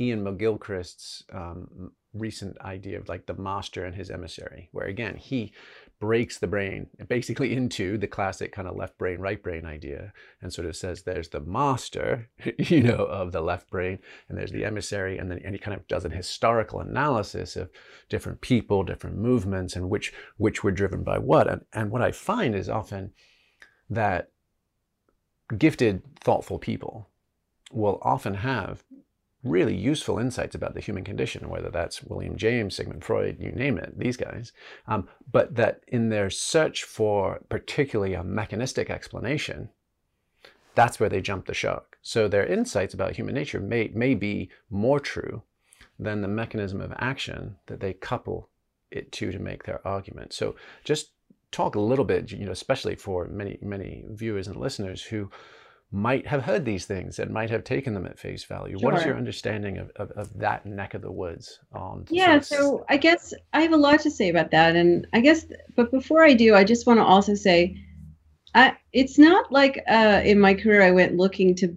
[0.00, 5.52] Iain McGilchrist's um, recent idea of like the master and his emissary, where again he
[6.00, 10.52] breaks the brain basically into the classic kind of left brain, right brain idea and
[10.52, 12.28] sort of says there's the master,
[12.58, 15.18] you know, of the left brain and there's the emissary.
[15.18, 17.70] And then and he kind of does an historical analysis of
[18.08, 21.48] different people, different movements and which, which were driven by what.
[21.48, 23.12] And, and what I find is often
[23.90, 24.30] that
[25.56, 27.08] gifted, thoughtful people
[27.72, 28.84] will often have
[29.44, 33.78] really useful insights about the human condition, whether that's William James, Sigmund Freud, you name
[33.78, 34.52] it, these guys.
[34.88, 39.68] Um, but that in their search for particularly a mechanistic explanation,
[40.74, 41.98] that's where they jump the shark.
[42.02, 45.42] So their insights about human nature may, may be more true
[45.98, 48.48] than the mechanism of action that they couple
[48.90, 50.32] it to to make their argument.
[50.32, 51.10] So just
[51.52, 55.30] talk a little bit, you know, especially for many, many viewers and listeners who
[55.94, 58.76] might have heard these things and might have taken them at face value.
[58.76, 58.90] Sure.
[58.90, 61.60] What is your understanding of, of, of, that neck of the woods?
[61.72, 64.74] On yeah, so I guess I have a lot to say about that.
[64.74, 67.76] And I guess, but before I do, I just want to also say,
[68.56, 71.76] I, it's not like uh, in my career I went looking to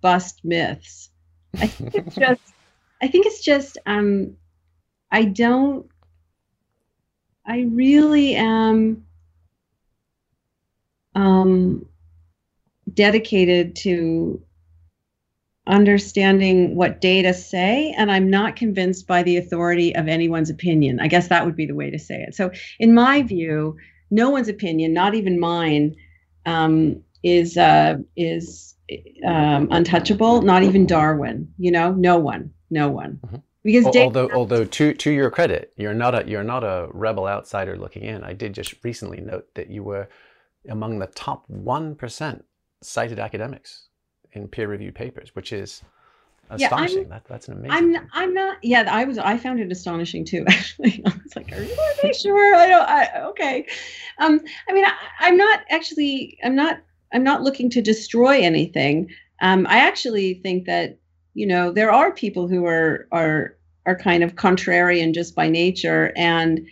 [0.00, 1.10] bust myths.
[1.58, 2.40] I think it's just,
[3.02, 4.34] I think it's just, um,
[5.10, 5.86] I don't,
[7.46, 9.04] I really am,
[11.14, 11.86] um,
[12.98, 14.42] dedicated to
[15.68, 20.98] understanding what data say and i'm not convinced by the authority of anyone's opinion.
[20.98, 22.34] I guess that would be the way to say it.
[22.34, 23.76] So in my view
[24.10, 25.94] no one's opinion not even mine
[26.44, 28.74] um, is uh, is
[29.24, 31.92] um, untouchable not even darwin you know?
[31.92, 33.20] No one no one.
[33.24, 33.36] Mm-hmm.
[33.62, 37.28] because data- although although to to your credit you're not a you're not a rebel
[37.28, 38.24] outsider looking in.
[38.24, 40.08] I did just recently note that you were
[40.68, 42.42] among the top 1%
[42.82, 43.88] cited academics
[44.32, 45.82] in peer-reviewed papers, which is
[46.50, 47.02] astonishing.
[47.02, 47.72] Yeah, that, that's an amazing.
[47.72, 48.58] I'm not, I'm not.
[48.62, 49.18] Yeah, I was.
[49.18, 50.44] I found it astonishing too.
[50.48, 52.88] Actually, I was like, "Are you really sure?" I don't.
[52.88, 53.66] I, okay.
[54.18, 54.40] Um.
[54.68, 56.38] I mean, I, I, am not actually.
[56.42, 56.80] I'm not.
[57.12, 59.10] I'm not looking to destroy anything.
[59.42, 59.66] Um.
[59.68, 60.98] I actually think that
[61.34, 66.12] you know there are people who are are are kind of contrarian just by nature,
[66.16, 66.66] and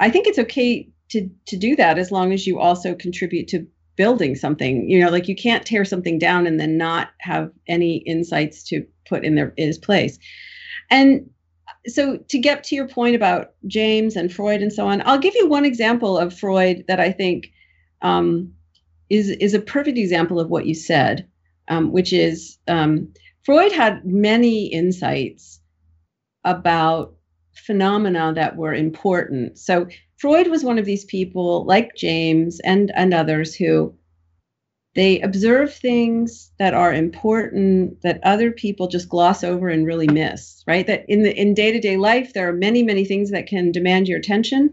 [0.00, 3.66] I think it's okay to to do that as long as you also contribute to
[3.96, 7.98] building something you know like you can't tear something down and then not have any
[7.98, 10.18] insights to put in their its place.
[10.90, 11.28] And
[11.86, 15.34] so to get to your point about james and freud and so on i'll give
[15.34, 17.50] you one example of freud that i think
[18.02, 18.52] um,
[19.10, 21.26] is is a perfect example of what you said
[21.68, 25.60] um, which is um, freud had many insights
[26.44, 27.14] about
[27.54, 29.58] phenomena that were important.
[29.58, 29.86] So
[30.22, 33.92] Freud was one of these people, like James and, and others, who
[34.94, 40.52] they observe things that are important that other people just gloss over and really miss
[40.66, 40.86] right?
[40.86, 44.18] That in the in day-to-day life there are many many things that can demand your
[44.18, 44.70] attention.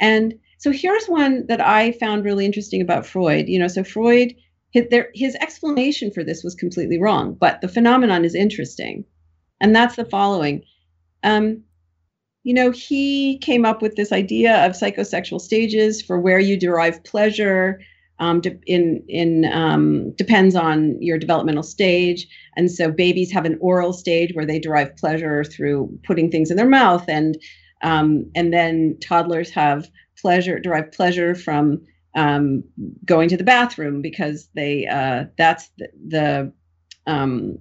[0.00, 3.48] And so here's one that i found really interesting about freud.
[3.48, 4.34] You know so freud
[4.70, 9.04] his, explanation for this was completely wrong but the phenomenon is interesting.
[9.60, 10.64] And that's the following.
[11.22, 11.62] Um,
[12.44, 17.02] you know, he came up with this idea of psychosexual stages for where you derive
[17.04, 17.80] pleasure.
[18.18, 22.26] Um, de- in in um, depends on your developmental stage,
[22.56, 26.56] and so babies have an oral stage where they derive pleasure through putting things in
[26.56, 27.38] their mouth, and
[27.82, 29.88] um, and then toddlers have
[30.20, 31.80] pleasure derive pleasure from
[32.14, 32.62] um,
[33.04, 36.52] going to the bathroom because they uh, that's the, the
[37.06, 37.58] um,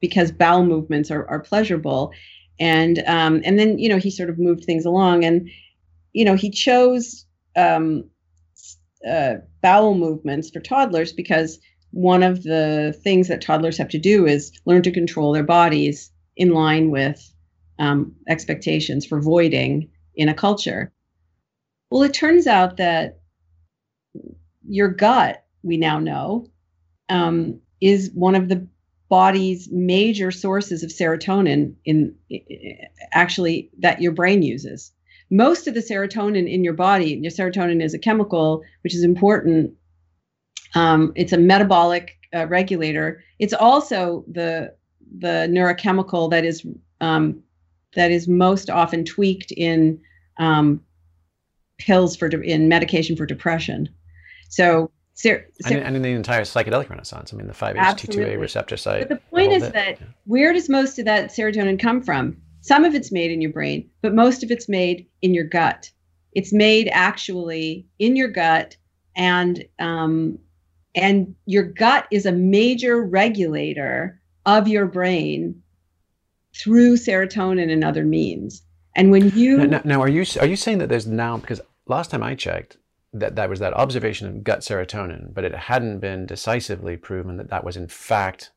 [0.00, 2.12] because bowel movements are, are pleasurable
[2.58, 5.48] and um, and then you know he sort of moved things along and
[6.12, 8.04] you know he chose um,
[9.08, 11.58] uh, bowel movements for toddlers because
[11.90, 16.10] one of the things that toddlers have to do is learn to control their bodies
[16.36, 17.32] in line with
[17.78, 20.92] um, expectations for voiding in a culture.
[21.90, 23.20] Well, it turns out that
[24.66, 26.46] your gut, we now know,
[27.08, 28.66] um, is one of the
[29.12, 32.14] body's major sources of serotonin in
[33.12, 34.90] actually that your brain uses.
[35.28, 39.74] Most of the serotonin in your body, your serotonin is a chemical which is important.
[40.74, 43.22] Um, it's a metabolic uh, regulator.
[43.38, 44.74] It's also the
[45.18, 46.66] the neurochemical that is
[47.02, 47.42] um,
[47.94, 50.00] that is most often tweaked in
[50.38, 50.80] um,
[51.76, 53.90] pills for de- in medication for depression.
[54.48, 59.08] So, ser- ser- and, in the entire psychedelic renaissance, I mean, the 5-HT2A receptor site.
[59.08, 62.36] But the point is that where does most of that serotonin come from?
[62.60, 65.90] Some of it's made in your brain, but most of it's made in your gut.
[66.32, 68.76] It's made actually in your gut,
[69.16, 70.38] and um,
[70.94, 75.62] and your gut is a major regulator of your brain
[76.54, 78.62] through serotonin and other means.
[78.94, 82.10] And when you now, now, are you are you saying that there's now because last
[82.10, 82.76] time I checked
[83.12, 87.50] that that was that observation of gut serotonin, but it hadn't been decisively proven that
[87.50, 88.52] that was in fact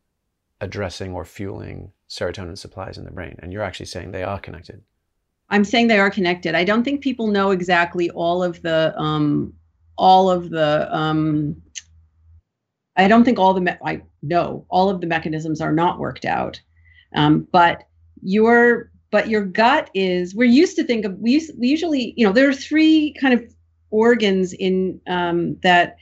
[0.62, 3.36] addressing or fueling serotonin supplies in the brain.
[3.40, 4.82] And you're actually saying they are connected.
[5.50, 6.56] I'm saying they are connected.
[6.56, 9.54] I don't think people know exactly all of the um,
[9.98, 11.62] all of the um,
[12.96, 16.26] I don't think all the me- I know all of the mechanisms are not worked
[16.26, 16.60] out.
[17.14, 17.84] Um, but
[18.22, 22.34] your but your gut is we're used to think of we, we usually you know
[22.34, 23.55] there are three kind of
[23.96, 25.98] organs in um, that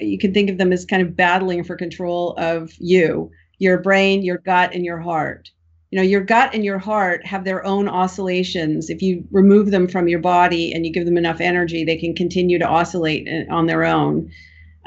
[0.00, 4.22] you can think of them as kind of battling for control of you your brain
[4.22, 5.50] your gut and your heart.
[5.90, 8.88] You know your gut and your heart have their own oscillations.
[8.90, 12.14] If you remove them from your body and you give them enough energy they can
[12.14, 14.30] continue to oscillate uh, on their own.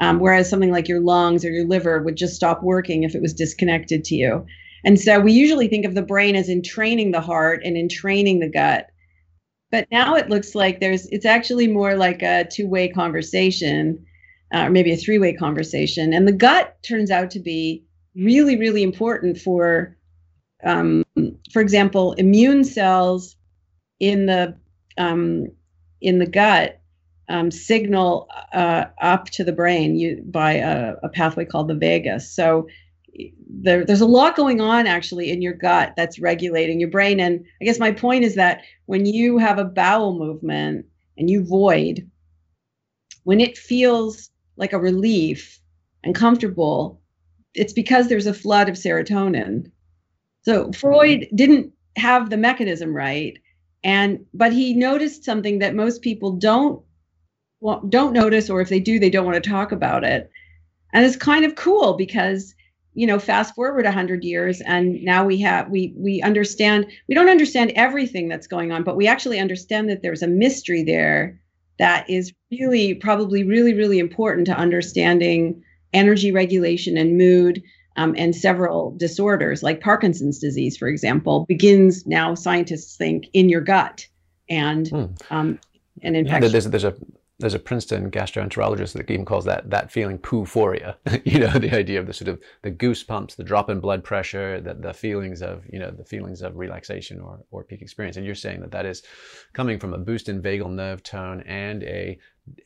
[0.00, 3.22] Um, whereas something like your lungs or your liver would just stop working if it
[3.22, 4.46] was disconnected to you.
[4.84, 7.88] And so we usually think of the brain as in training the heart and in
[7.88, 8.88] training the gut.
[9.72, 14.06] But now it looks like there's it's actually more like a two-way conversation
[14.54, 16.12] uh, or maybe a three-way conversation.
[16.12, 17.82] And the gut turns out to be
[18.14, 19.96] really, really important for
[20.62, 21.02] um,
[21.52, 23.34] for example, immune cells
[23.98, 24.56] in the
[24.98, 25.48] um,
[26.00, 26.80] in the gut
[27.28, 32.30] um, signal uh, up to the brain you, by a, a, pathway called the vagus.
[32.30, 32.68] So
[33.48, 37.20] there, there's a lot going on actually in your gut that's regulating your brain.
[37.20, 40.86] And I guess my point is that when you have a bowel movement
[41.18, 42.08] and you void,
[43.24, 45.60] when it feels like a relief
[46.04, 47.00] and comfortable,
[47.54, 49.70] it's because there's a flood of serotonin.
[50.42, 53.38] So Freud didn't have the mechanism right,
[53.84, 56.82] and but he noticed something that most people don't
[57.60, 60.28] well, don't notice, or if they do, they don't want to talk about it.
[60.92, 62.54] And it's kind of cool because
[62.94, 67.28] you know fast forward 100 years and now we have we we understand we don't
[67.28, 71.38] understand everything that's going on but we actually understand that there's a mystery there
[71.78, 77.62] that is really probably really really important to understanding energy regulation and mood
[77.96, 83.60] um, and several disorders like parkinson's disease for example begins now scientists think in your
[83.60, 84.06] gut
[84.48, 85.04] and hmm.
[85.30, 85.58] um,
[86.02, 86.94] and in yeah, there's, there's a
[87.42, 90.96] there's a Princeton gastroenterologist that even calls that that feeling poo-phoria.
[91.24, 94.60] you know, the idea of the sort of the goosebumps, the drop in blood pressure,
[94.60, 98.16] the, the feelings of you know the feelings of relaxation or or peak experience.
[98.16, 99.02] And you're saying that that is
[99.52, 102.18] coming from a boost in vagal nerve tone and a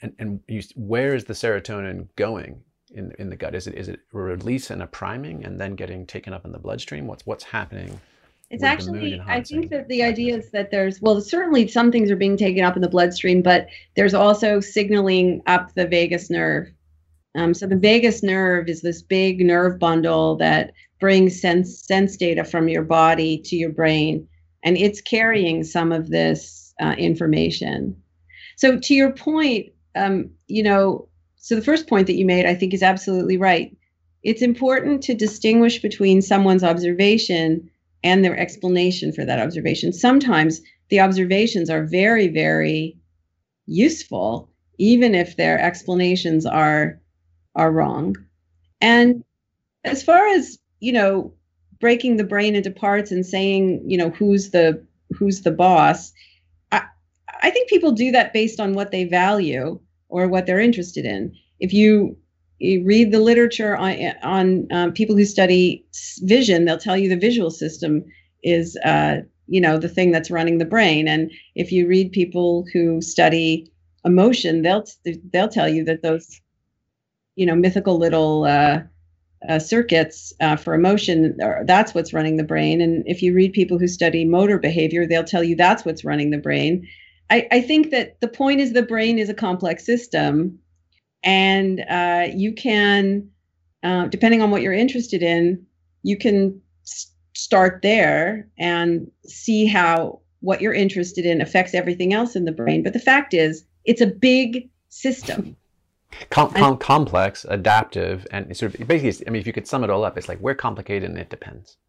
[0.02, 2.62] and, and you, where is the serotonin going
[2.94, 3.54] in in the gut?
[3.54, 6.58] Is it is it release and a priming and then getting taken up in the
[6.58, 7.06] bloodstream?
[7.06, 8.00] What's what's happening?
[8.50, 12.16] It's actually, I think that the idea is that there's, well, certainly some things are
[12.16, 16.68] being taken up in the bloodstream, but there's also signaling up the vagus nerve.
[17.34, 22.44] Um, so the vagus nerve is this big nerve bundle that brings sense sense data
[22.44, 24.26] from your body to your brain,
[24.62, 28.00] and it's carrying some of this uh, information.
[28.56, 32.54] So to your point, um, you know, so the first point that you made, I
[32.54, 33.76] think, is absolutely right.
[34.22, 37.70] It's important to distinguish between someone's observation
[38.02, 39.92] and their explanation for that observation.
[39.92, 42.96] Sometimes the observations are very, very
[43.66, 47.00] useful, even if their explanations are
[47.54, 48.16] are wrong.
[48.80, 49.24] And
[49.84, 51.32] as far as you know,
[51.80, 54.84] breaking the brain into parts and saying, you know, who's the
[55.16, 56.12] who's the boss,
[56.72, 56.82] I,
[57.42, 61.34] I think people do that based on what they value or what they're interested in.
[61.60, 62.16] If you
[62.58, 65.84] you read the literature on, on um, people who study
[66.22, 68.04] vision, they'll tell you the visual system
[68.42, 71.06] is, uh, you know, the thing that's running the brain.
[71.08, 73.70] And if you read people who study
[74.04, 74.84] emotion, they'll
[75.32, 76.40] they'll tell you that those,
[77.34, 78.80] you know, mythical little uh,
[79.48, 82.80] uh, circuits uh, for emotion, are, that's what's running the brain.
[82.80, 86.30] And if you read people who study motor behavior, they'll tell you that's what's running
[86.30, 86.86] the brain.
[87.28, 90.58] I, I think that the point is the brain is a complex system,
[91.26, 93.28] and uh, you can,
[93.82, 95.66] uh, depending on what you're interested in,
[96.02, 96.62] you can
[97.34, 102.84] start there and see how what you're interested in affects everything else in the brain.
[102.84, 105.56] But the fact is, it's a big system.
[106.30, 109.90] Com- com- complex, adaptive, and sort of basically, I mean, if you could sum it
[109.90, 111.76] all up, it's like we're complicated and it depends.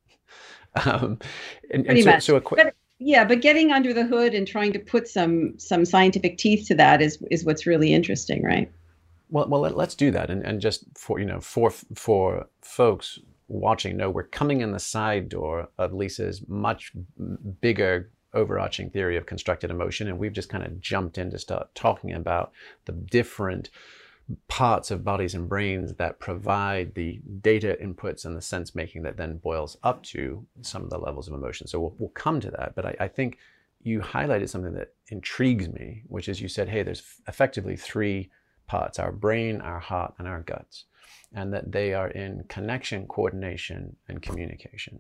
[0.86, 1.18] Um,
[1.72, 2.24] and, Pretty and so, much.
[2.24, 5.86] So qu- but, yeah, but getting under the hood and trying to put some some
[5.86, 8.72] scientific teeth to that is is what's really interesting, right?
[9.30, 13.20] Well, well, let, us do that, and, and just for you know, for for folks
[13.48, 16.92] watching, know we're coming in the side door of Lisa's much
[17.62, 21.74] bigger overarching theory of constructed emotion, and we've just kind of jumped in to start
[21.76, 22.52] talking about
[22.86, 23.70] the different
[24.48, 29.18] parts of bodies and brains that provide the data inputs and the sense making that
[29.18, 31.66] then boils up to some of the levels of emotion.
[31.66, 32.76] So we'll, we'll come to that.
[32.76, 33.38] But I, I, think
[33.82, 38.30] you highlighted something that intrigues me, which is you said, hey, there's effectively three
[38.68, 40.86] parts our brain, our heart, and our guts.
[41.34, 45.00] And that they are in connection, coordination, and communication.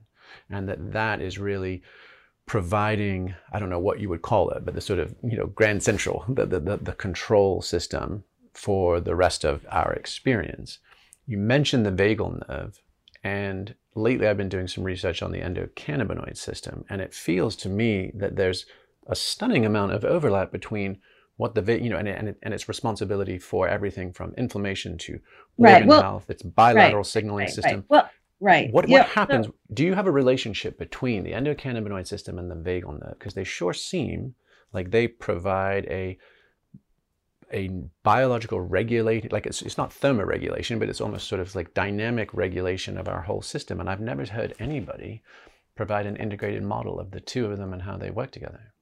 [0.49, 1.84] And that that is really
[2.45, 5.47] providing, I don't know what you would call it, but the sort of, you know,
[5.47, 10.80] grand central, the, the, the, the control system for the rest of our experience.
[11.26, 12.82] You mentioned the vagal nerve,
[13.24, 17.70] and lately I've been doing some research on the endocannabinoid system, and it feels to
[17.70, 18.65] me that there's
[19.07, 20.99] a stunning amount of overlap between
[21.38, 25.19] what the you know and, and, and its responsibility for everything from inflammation to
[25.57, 25.73] right.
[25.73, 27.05] organ well, health, its bilateral right.
[27.05, 27.53] signaling right.
[27.53, 27.85] system.
[27.88, 28.09] Well,
[28.39, 28.71] right.
[28.71, 29.45] What what happens?
[29.45, 33.17] So, do you have a relationship between the endocannabinoid system and the vagal nerve?
[33.17, 34.35] Because they sure seem
[34.73, 36.17] like they provide a
[37.53, 37.69] a
[38.03, 42.97] biological regulating, like it's, it's not thermoregulation, but it's almost sort of like dynamic regulation
[42.97, 43.79] of our whole system.
[43.79, 45.23] And I've never heard anybody
[45.75, 48.73] provide an integrated model of the two of them and how they work together.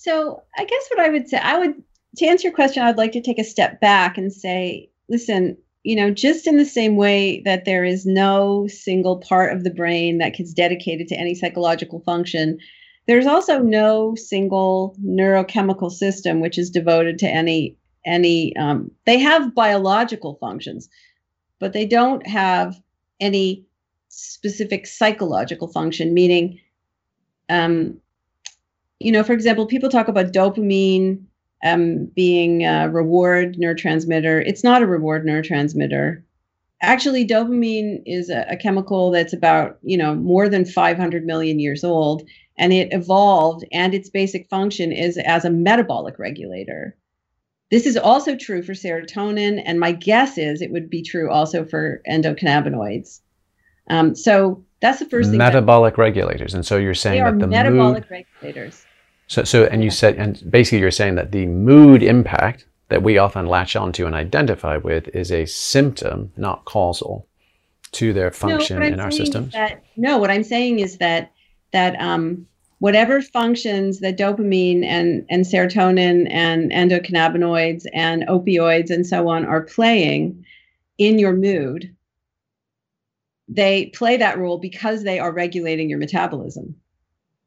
[0.00, 1.74] So I guess what I would say, I would,
[2.16, 5.94] to answer your question, I'd like to take a step back and say, listen, you
[5.94, 10.16] know, just in the same way that there is no single part of the brain
[10.16, 12.58] that is dedicated to any psychological function,
[13.06, 17.76] there's also no single neurochemical system which is devoted to any
[18.06, 18.56] any.
[18.56, 20.88] Um, they have biological functions,
[21.58, 22.80] but they don't have
[23.20, 23.66] any
[24.08, 26.14] specific psychological function.
[26.14, 26.58] Meaning,
[27.50, 28.00] um,
[29.00, 31.24] you know, for example, people talk about dopamine
[31.64, 34.42] um, being a reward neurotransmitter.
[34.46, 36.22] It's not a reward neurotransmitter.
[36.82, 41.84] Actually, dopamine is a, a, chemical that's about, you know, more than 500 million years
[41.84, 42.22] old
[42.60, 46.94] and it evolved and its basic function is as a metabolic regulator.
[47.70, 51.64] This is also true for serotonin, and my guess is it would be true also
[51.64, 53.20] for endocannabinoids.
[53.88, 55.38] Um, so that's the first thing.
[55.38, 58.84] Metabolic regulators, and so you're saying that the metabolic mood, regulators.
[59.30, 63.16] So, so, and you said, and basically you're saying that the mood impact that we
[63.16, 67.28] often latch onto and identify with is a symptom, not causal,
[67.92, 69.52] to their function no, in our systems.
[69.52, 71.30] That, no, what I'm saying is that
[71.70, 72.44] that um,
[72.80, 79.62] whatever functions that dopamine and, and serotonin and endocannabinoids and opioids and so on are
[79.62, 80.44] playing
[80.98, 81.94] in your mood,
[83.46, 86.74] they play that role because they are regulating your metabolism.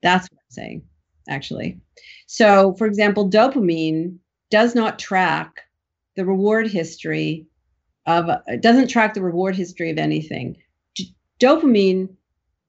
[0.01, 0.83] That's what I'm saying,
[1.27, 1.79] actually.
[2.27, 4.17] So, for example, dopamine
[4.49, 5.61] does not track
[6.15, 7.47] the reward history
[8.05, 10.57] of, it doesn't track the reward history of anything.
[10.95, 12.09] D- dopamine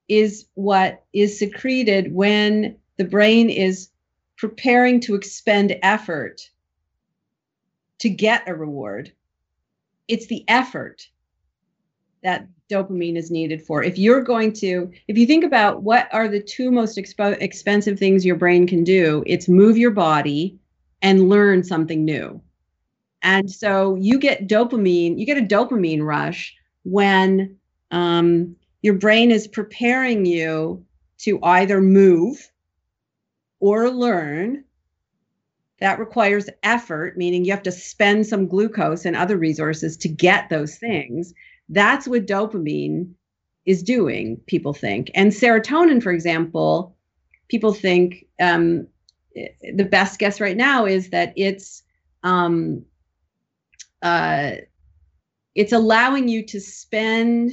[0.08, 3.88] is what is secreted when the brain is
[4.36, 6.40] preparing to expend effort
[7.98, 9.12] to get a reward.
[10.08, 11.08] It's the effort
[12.22, 13.82] that dopamine is needed for.
[13.82, 17.98] If you're going to, if you think about what are the two most expo- expensive
[17.98, 20.58] things your brain can do, it's move your body
[21.02, 22.40] and learn something new.
[23.22, 26.54] And so you get dopamine, you get a dopamine rush
[26.84, 27.56] when
[27.90, 30.84] um, your brain is preparing you
[31.18, 32.50] to either move
[33.60, 34.64] or learn.
[35.80, 40.48] That requires effort, meaning you have to spend some glucose and other resources to get
[40.48, 41.34] those things.
[41.68, 43.12] That's what dopamine
[43.64, 45.10] is doing, people think.
[45.14, 46.96] And serotonin, for example,
[47.48, 48.86] people think um,
[49.34, 51.82] the best guess right now is that it's
[52.22, 52.84] um,
[54.02, 54.52] uh,
[55.54, 57.52] it's allowing you to spend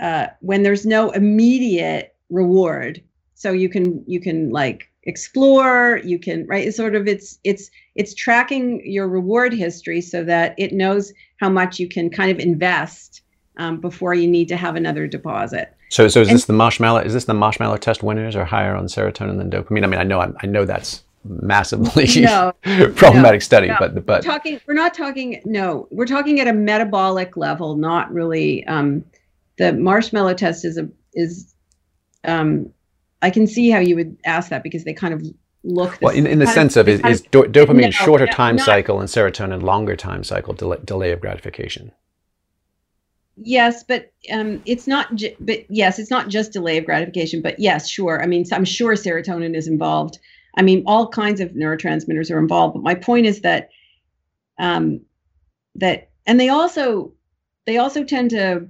[0.00, 3.02] uh, when there's no immediate reward
[3.34, 6.66] so you can you can like explore you can right?
[6.66, 11.48] It's sort of it's it's it's tracking your reward history so that it knows how
[11.48, 13.22] much you can kind of invest
[13.56, 15.74] um, before you need to have another deposit.
[15.90, 18.74] So so is and, this the marshmallow is this the marshmallow test winners are higher
[18.74, 19.84] on serotonin than dopamine?
[19.84, 22.52] I mean i know i know that's massively no,
[22.96, 23.76] problematic no, study no.
[23.78, 28.12] but but we're talking we're not talking no we're talking at a metabolic level not
[28.12, 29.04] really um
[29.56, 31.54] the marshmallow test is a is
[32.24, 32.68] um
[33.24, 35.24] I can see how you would ask that because they kind of
[35.62, 35.98] look.
[36.02, 38.56] well, in, in the sense of, of is, is do, dopamine no, shorter no, time
[38.56, 41.90] not, cycle and serotonin longer time cycle delay, delay of gratification?
[43.36, 45.08] Yes, but um, it's not.
[45.40, 47.40] But yes, it's not just delay of gratification.
[47.40, 48.22] But yes, sure.
[48.22, 50.18] I mean, I'm sure serotonin is involved.
[50.58, 52.74] I mean, all kinds of neurotransmitters are involved.
[52.74, 53.70] But my point is that
[54.58, 55.00] um,
[55.76, 57.14] that and they also
[57.64, 58.68] they also tend to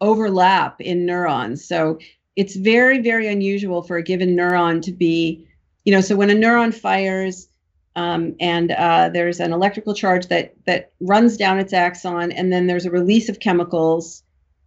[0.00, 1.66] overlap in neurons.
[1.66, 1.98] So
[2.40, 5.46] it's very, very unusual for a given neuron to be,
[5.84, 7.50] you know, so when a neuron fires
[7.96, 12.66] um, and uh, there's an electrical charge that that runs down its axon, and then
[12.66, 14.22] there's a release of chemicals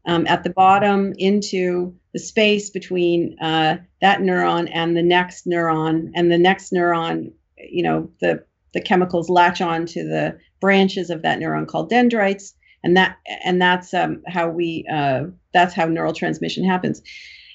[0.05, 6.11] um, at the bottom into the space between uh, that neuron and the next neuron,
[6.13, 8.45] and the next neuron, you know, the
[8.75, 12.53] the chemicals latch on to the branches of that neuron called dendrites,
[12.83, 17.01] and that and that's um, how we uh, that's how neural transmission happens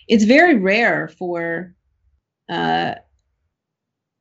[0.08, 1.74] it's very rare for
[2.48, 2.94] uh,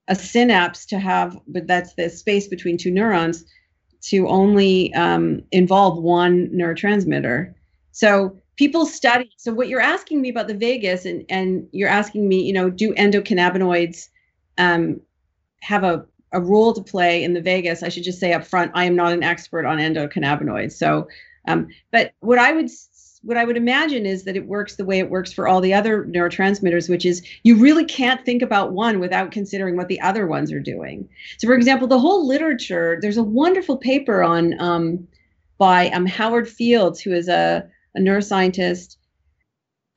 [0.07, 3.45] a synapse to have, but that's the space between two neurons,
[4.01, 7.53] to only um, involve one neurotransmitter.
[7.91, 9.31] So people study.
[9.37, 12.69] So what you're asking me about the vagus, and and you're asking me, you know,
[12.69, 14.09] do endocannabinoids
[14.57, 15.01] um,
[15.61, 17.83] have a a role to play in the vagus?
[17.83, 20.73] I should just say up front, I am not an expert on endocannabinoids.
[20.73, 21.07] So,
[21.47, 22.69] um, but what I would
[23.23, 25.73] what I would imagine is that it works the way it works for all the
[25.73, 30.27] other neurotransmitters, which is you really can't think about one without considering what the other
[30.27, 31.09] ones are doing.
[31.37, 35.07] So, for example, the whole literature, there's a wonderful paper on um,
[35.57, 38.97] by um, Howard Fields, who is a, a neuroscientist.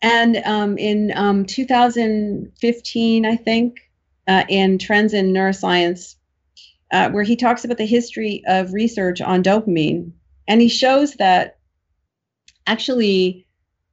[0.02, 3.90] And um, in um, 2015, I think,
[4.26, 6.16] uh, in Trends in Neuroscience,
[6.90, 10.12] uh, where he talks about the history of research on dopamine.
[10.48, 11.59] And he shows that
[12.70, 13.46] actually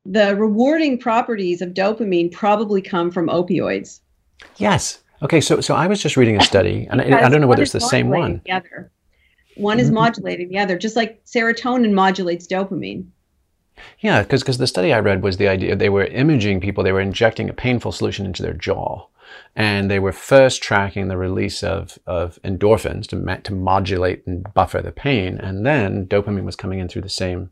[0.06, 4.00] the rewarding properties of dopamine probably come from opioids.
[4.58, 5.00] Yes.
[5.22, 7.64] Okay, so so I was just reading a study, and I, I, don't know whether
[7.64, 8.40] it's the same one.
[8.46, 8.92] The other.
[9.56, 9.96] One is mm-hmm.
[9.96, 13.08] modulating the other, just like serotonin modulates dopamine.
[14.00, 16.92] Yeah, because because the study I read was the idea they were imaging people, they
[16.92, 19.08] were injecting a painful solution into their jaw,
[19.56, 24.84] and they were first tracking the release of, of endorphins to, to modulate and buffer
[24.84, 27.50] the pain, and then dopamine was coming in through the same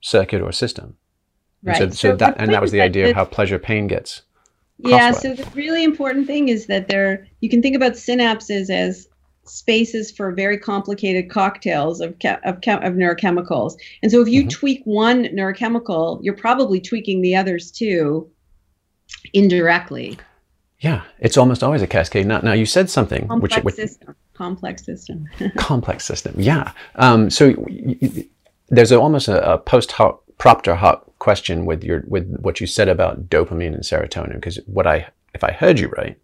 [0.00, 0.96] circuit or system.
[1.62, 1.80] Right.
[1.80, 4.22] And so, so, so that and that was the idea of how pleasure pain gets.
[4.78, 5.12] Yeah.
[5.12, 9.06] So the really important thing is that there you can think about synapses as
[9.44, 13.74] spaces for very complicated cocktails of of, of neurochemicals.
[14.02, 14.48] And so if you mm-hmm.
[14.48, 18.30] tweak one neurochemical, you're probably tweaking the others too
[19.32, 20.18] indirectly.
[20.80, 22.26] Yeah, it's almost always a cascade.
[22.26, 25.28] Now, now you said something complex which, which system, complex system,
[25.58, 26.34] complex system.
[26.38, 26.72] Yeah.
[26.94, 27.54] Um, so
[28.70, 32.66] there's a, almost a, a post hoc propter hoc question with your with what you
[32.66, 36.18] said about dopamine and serotonin because what I if I heard you right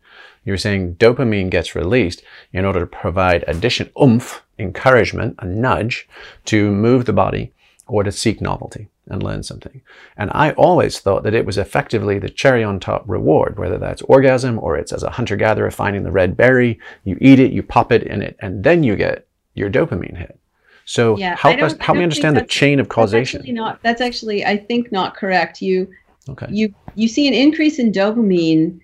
[0.45, 2.23] you were saying dopamine gets released
[2.53, 6.09] in order to provide addition oomph encouragement a nudge
[6.47, 7.53] to move the body
[7.89, 9.83] or to seek novelty and learn something.
[10.17, 14.03] And I always thought that it was effectively the cherry on top reward whether that's
[14.03, 17.63] orgasm or it's as a hunter gatherer finding the red berry you eat it you
[17.63, 20.39] pop it in it and then you get your dopamine hit
[20.87, 23.43] so yeah, help us help me understand the chain of causation.
[23.43, 25.61] That's not that's actually I think not correct.
[25.61, 25.91] You
[26.29, 26.47] okay.
[26.49, 28.81] you you see an increase in dopamine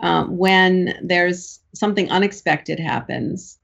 [0.00, 3.58] um, when there's something unexpected happens.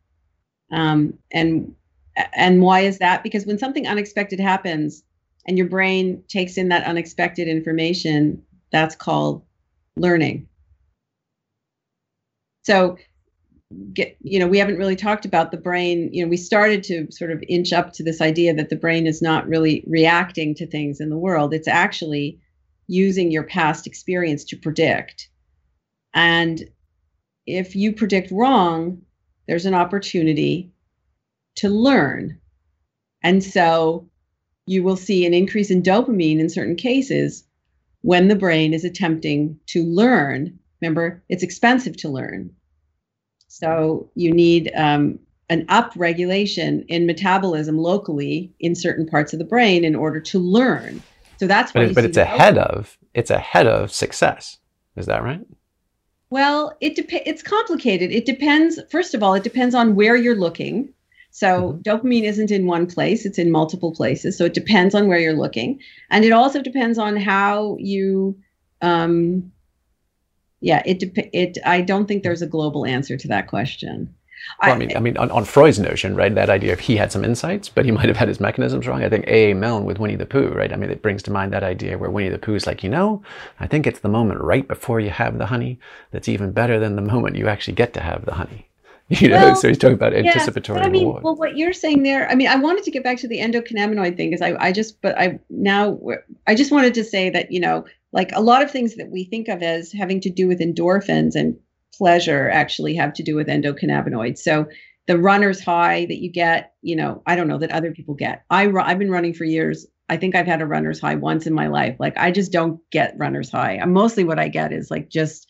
[0.73, 1.75] Um, and
[2.33, 3.23] and why is that?
[3.23, 5.05] Because when something unexpected happens
[5.47, 9.45] and your brain takes in that unexpected information, that's called
[9.95, 10.49] learning.
[12.63, 12.97] So
[13.93, 17.11] get you know we haven't really talked about the brain you know we started to
[17.11, 20.67] sort of inch up to this idea that the brain is not really reacting to
[20.67, 21.55] things in the world.
[21.55, 22.41] It's actually
[22.87, 25.29] using your past experience to predict.
[26.13, 26.63] And
[27.47, 29.03] if you predict wrong
[29.47, 30.73] there's an opportunity
[31.57, 32.39] to learn.
[33.23, 34.09] And so
[34.67, 37.45] you will see an increase in dopamine in certain cases
[38.01, 40.59] when the brain is attempting to learn.
[40.81, 42.55] Remember it's expensive to learn
[43.55, 45.17] so you need um,
[45.49, 51.01] an upregulation in metabolism locally in certain parts of the brain in order to learn.
[51.37, 54.59] So that's but, it, but it's ahead of it's ahead of success.
[54.97, 55.41] Is that right?
[56.31, 58.11] Well, it dep- it's complicated.
[58.11, 58.81] It depends.
[58.91, 60.93] First of all, it depends on where you're looking.
[61.31, 61.83] So mm-hmm.
[61.83, 64.37] dopamine isn't in one place; it's in multiple places.
[64.37, 65.79] So it depends on where you're looking,
[66.11, 68.37] and it also depends on how you.
[68.83, 69.53] Um,
[70.65, 71.59] yeah, it dep- it.
[71.67, 74.15] I don't think there's a global answer to that question.
[74.63, 76.35] Well, I, I, mean, I mean, on, on, Freud's notion, right?
[76.35, 79.05] That idea of he had some insights, but he might have had his mechanisms wrong.
[79.05, 79.51] I think A.
[79.51, 79.55] A.
[79.55, 80.73] Milne with Winnie the Pooh, right?
[80.73, 82.89] I mean, it brings to mind that idea where Winnie the Pooh is like, you
[82.89, 83.23] know,
[83.61, 85.79] I think it's the moment right before you have the honey
[86.13, 88.69] that's even better than the moment you actually get to have the honey.
[89.11, 91.23] You know, well, so he's talking about anticipatory I mean, reward.
[91.23, 94.17] Well, what you're saying there, I mean, I wanted to get back to the endocannabinoid
[94.17, 96.01] thing because I, I just, but I now,
[96.47, 97.85] I just wanted to say that, you know,
[98.15, 101.35] like a lot of things that we think of as having to do with endorphins
[101.35, 101.57] and
[101.93, 104.39] pleasure actually have to do with endocannabinoids.
[104.39, 104.67] So
[105.07, 108.45] the runner's high that you get, you know, I don't know that other people get.
[108.49, 109.87] I I've been running for years.
[110.09, 111.97] I think I've had a runner's high once in my life.
[111.99, 113.79] Like I just don't get runner's high.
[113.79, 115.49] I'm mostly what I get is like just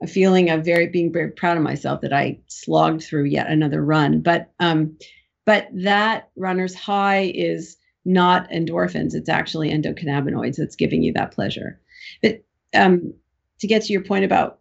[0.00, 3.84] a feeling of very being very proud of myself that I slogged through yet another
[3.84, 4.20] run.
[4.20, 4.96] But um,
[5.44, 9.14] but that runner's high is not endorphins.
[9.14, 11.80] It's actually endocannabinoids that's giving you that pleasure.
[12.22, 12.44] But
[12.74, 13.14] um,
[13.60, 14.60] to get to your point about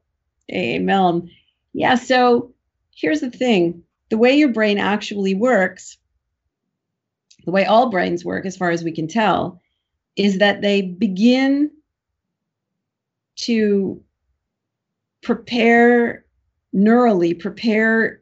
[0.49, 0.79] A.
[0.79, 1.29] Milne,
[1.73, 1.95] yeah.
[1.95, 2.53] So
[2.95, 5.97] here's the thing: the way your brain actually works,
[7.45, 9.61] the way all brains work, as far as we can tell,
[10.15, 11.71] is that they begin
[13.37, 14.01] to
[15.21, 16.23] prepare
[16.73, 18.21] neurally prepare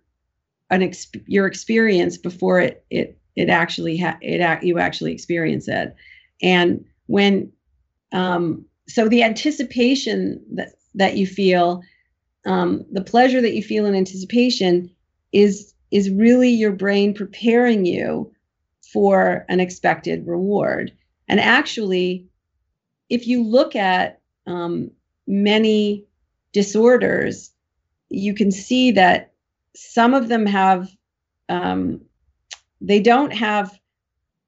[0.69, 5.95] an exp- your experience before it it it actually ha- it you actually experience it
[6.41, 7.51] and when
[8.11, 11.82] um, so the anticipation that that you feel
[12.46, 14.90] um, the pleasure that you feel in anticipation
[15.32, 18.32] is is really your brain preparing you
[18.92, 20.92] for an expected reward.
[21.28, 22.28] And actually
[23.14, 24.90] if you look at um,
[25.28, 26.04] many
[26.52, 27.52] disorders,
[28.10, 29.34] you can see that
[29.76, 30.90] some of them have,
[31.48, 32.02] um,
[32.82, 33.78] they don't have,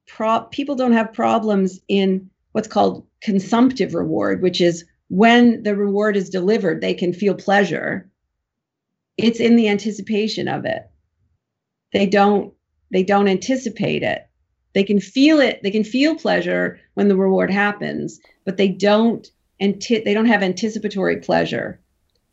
[0.08, 6.15] pro- people don't have problems in what's called consumptive reward, which is when the reward
[6.15, 8.07] is delivered, they can feel pleasure.
[9.17, 10.84] It's in the anticipation of it.
[11.91, 12.53] They don't,
[12.91, 14.28] they don't anticipate it.
[14.73, 19.28] They can feel it, they can feel pleasure when the reward happens, but they don't
[19.59, 21.80] anti- they don't have anticipatory pleasure.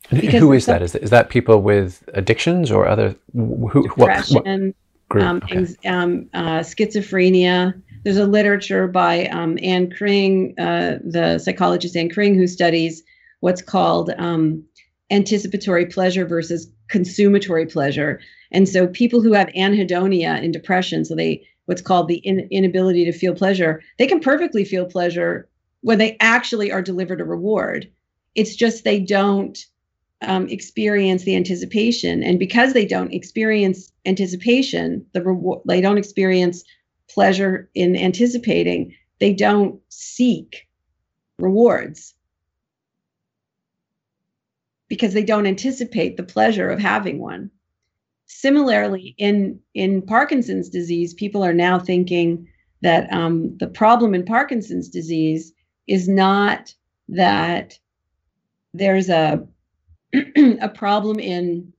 [0.09, 0.81] Who is that?
[0.81, 1.01] Is, that?
[1.01, 3.15] is that people with addictions or other?
[3.33, 4.73] Who, depression, what, what
[5.09, 5.23] group?
[5.23, 5.87] Um, okay.
[5.87, 7.81] um, uh, schizophrenia.
[8.03, 13.01] There's a literature by um, Ann Kring, uh, the psychologist Ann Kring, who studies
[13.39, 14.63] what's called um,
[15.09, 18.19] anticipatory pleasure versus consummatory pleasure.
[18.51, 23.05] And so people who have anhedonia in depression, so they what's called the in, inability
[23.05, 25.47] to feel pleasure, they can perfectly feel pleasure
[25.81, 27.89] when they actually are delivered a reward.
[28.35, 29.57] It's just they don't
[30.21, 36.63] um, experience the anticipation, and because they don't experience anticipation, the reward they don't experience
[37.13, 38.95] pleasure in anticipating.
[39.19, 40.67] They don't seek
[41.37, 42.15] rewards
[44.87, 47.49] because they don't anticipate the pleasure of having one.
[48.25, 52.47] Similarly, in in Parkinson's disease, people are now thinking
[52.81, 55.53] that um, the problem in Parkinson's disease
[55.87, 56.73] is not
[57.09, 57.77] that
[58.73, 59.45] there's a
[60.61, 61.73] a problem in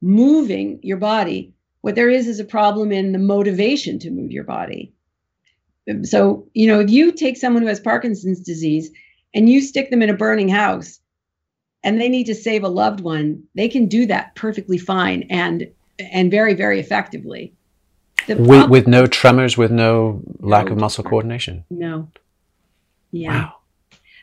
[0.00, 1.52] moving your body.
[1.82, 4.92] What there is is a problem in the motivation to move your body.
[6.04, 8.90] So, you know, if you take someone who has Parkinson's disease
[9.34, 11.00] and you stick them in a burning house
[11.82, 15.68] and they need to save a loved one, they can do that perfectly fine and
[15.98, 17.52] and very very effectively.
[18.28, 21.64] With, with no tremors, with no lack no of muscle coordination.
[21.70, 22.08] No.
[23.10, 23.44] Yeah.
[23.44, 23.56] Wow.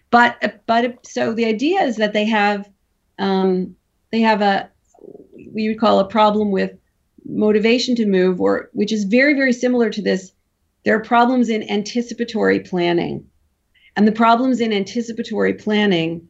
[0.10, 2.70] But but so the idea is that they have
[3.20, 3.76] um,
[4.12, 4.70] they have a
[5.53, 6.72] we would call a problem with
[7.30, 10.32] motivation to move, or which is very very similar to this.
[10.84, 13.28] There are problems in anticipatory planning,
[13.95, 16.28] and the problems in anticipatory planning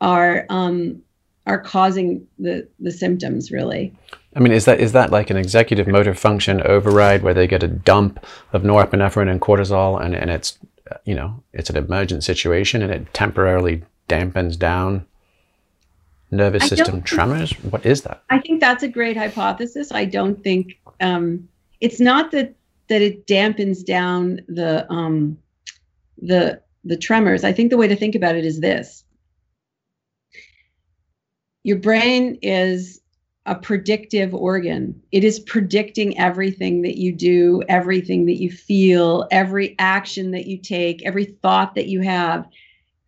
[0.00, 1.02] are um,
[1.46, 3.92] are causing the the symptoms really.
[4.36, 7.62] I mean, is that is that like an executive motor function override where they get
[7.62, 10.58] a dump of norepinephrine and cortisol, and, and it's
[11.04, 15.06] you know it's an emergent situation, and it temporarily dampens down
[16.34, 17.52] nervous system tremors?
[17.64, 18.22] What is that?
[18.30, 19.92] I think that's a great hypothesis.
[19.92, 21.48] I don't think um,
[21.80, 22.54] it's not that
[22.88, 25.38] that it dampens down the um,
[26.18, 27.44] the the tremors.
[27.44, 29.04] I think the way to think about it is this:
[31.62, 33.00] your brain is
[33.46, 35.00] a predictive organ.
[35.12, 40.56] It is predicting everything that you do, everything that you feel, every action that you
[40.56, 42.46] take, every thought that you have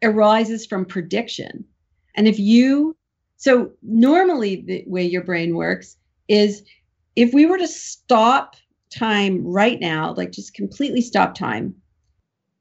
[0.02, 1.64] arises from prediction.
[2.16, 2.96] And if you
[3.36, 5.96] So normally the way your brain works
[6.28, 6.62] is
[7.16, 8.56] if we were to stop
[8.90, 11.74] time right now, like just completely stop time,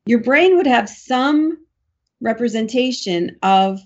[0.06, 1.58] your brain would have some
[2.22, 3.80] representation of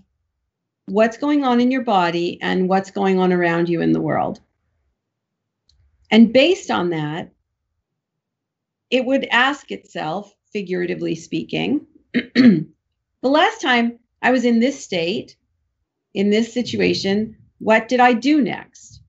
[0.88, 4.40] what's going on in your body and what's going on around you in the world.
[6.12, 7.32] And based on that,
[8.90, 12.66] it would ask itself, figuratively speaking, the
[13.22, 15.36] last time I was in this state,
[16.20, 19.00] in this situation, what did I do next?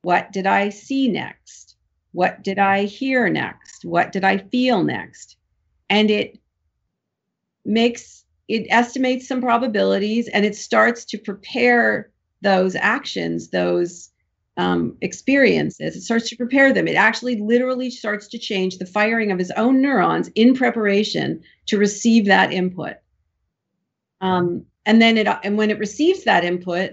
[0.00, 1.76] What did I see next?
[2.12, 3.84] What did I hear next?
[3.84, 5.36] What did I feel next?
[5.90, 6.38] And it
[7.66, 14.10] makes it estimates some probabilities and it starts to prepare those actions, those
[14.56, 15.94] um, experiences.
[15.94, 16.88] It starts to prepare them.
[16.88, 21.76] It actually literally starts to change the firing of his own neurons in preparation to
[21.76, 22.94] receive that input.
[24.22, 26.92] Um, and then it and when it receives that input,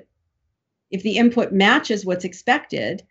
[0.92, 3.04] if the input matches what's expected,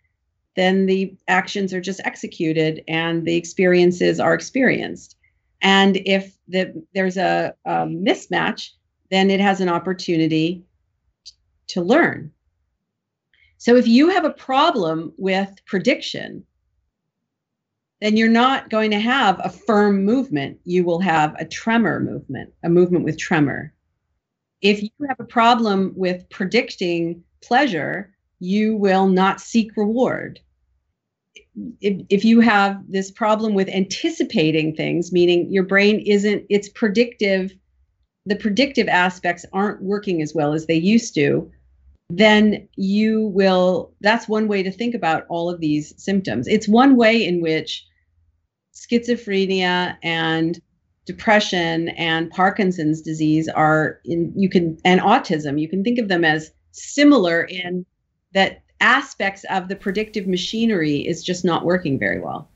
[0.55, 5.15] then the actions are just executed and the experiences are experienced.
[5.61, 8.71] And if the, there's a, a mismatch,
[9.09, 10.63] then it has an opportunity
[11.67, 12.31] to learn.
[13.57, 16.45] So if you have a problem with prediction,
[18.01, 20.59] then you're not going to have a firm movement.
[20.65, 23.73] You will have a tremor movement, a movement with tremor.
[24.63, 30.39] If you have a problem with predicting pleasure, you will not seek reward
[31.81, 37.53] if, if you have this problem with anticipating things, meaning your brain isn't, it's predictive,
[38.25, 41.51] the predictive aspects aren't working as well as they used to,
[42.09, 46.47] then you will, that's one way to think about all of these symptoms.
[46.47, 47.85] It's one way in which
[48.73, 50.59] schizophrenia and
[51.05, 56.23] depression and Parkinson's disease are in, you can, and autism, you can think of them
[56.23, 57.85] as similar in
[58.33, 62.49] that aspects of the predictive machinery is just not working very well.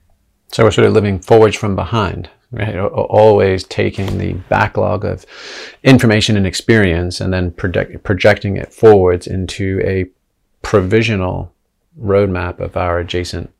[0.50, 2.78] So we're sort of living forwards from behind, right?
[2.78, 5.26] Always taking the backlog of
[5.84, 10.06] information and experience and then project, projecting it forwards into a
[10.62, 11.54] provisional
[12.00, 13.52] roadmap of our adjacent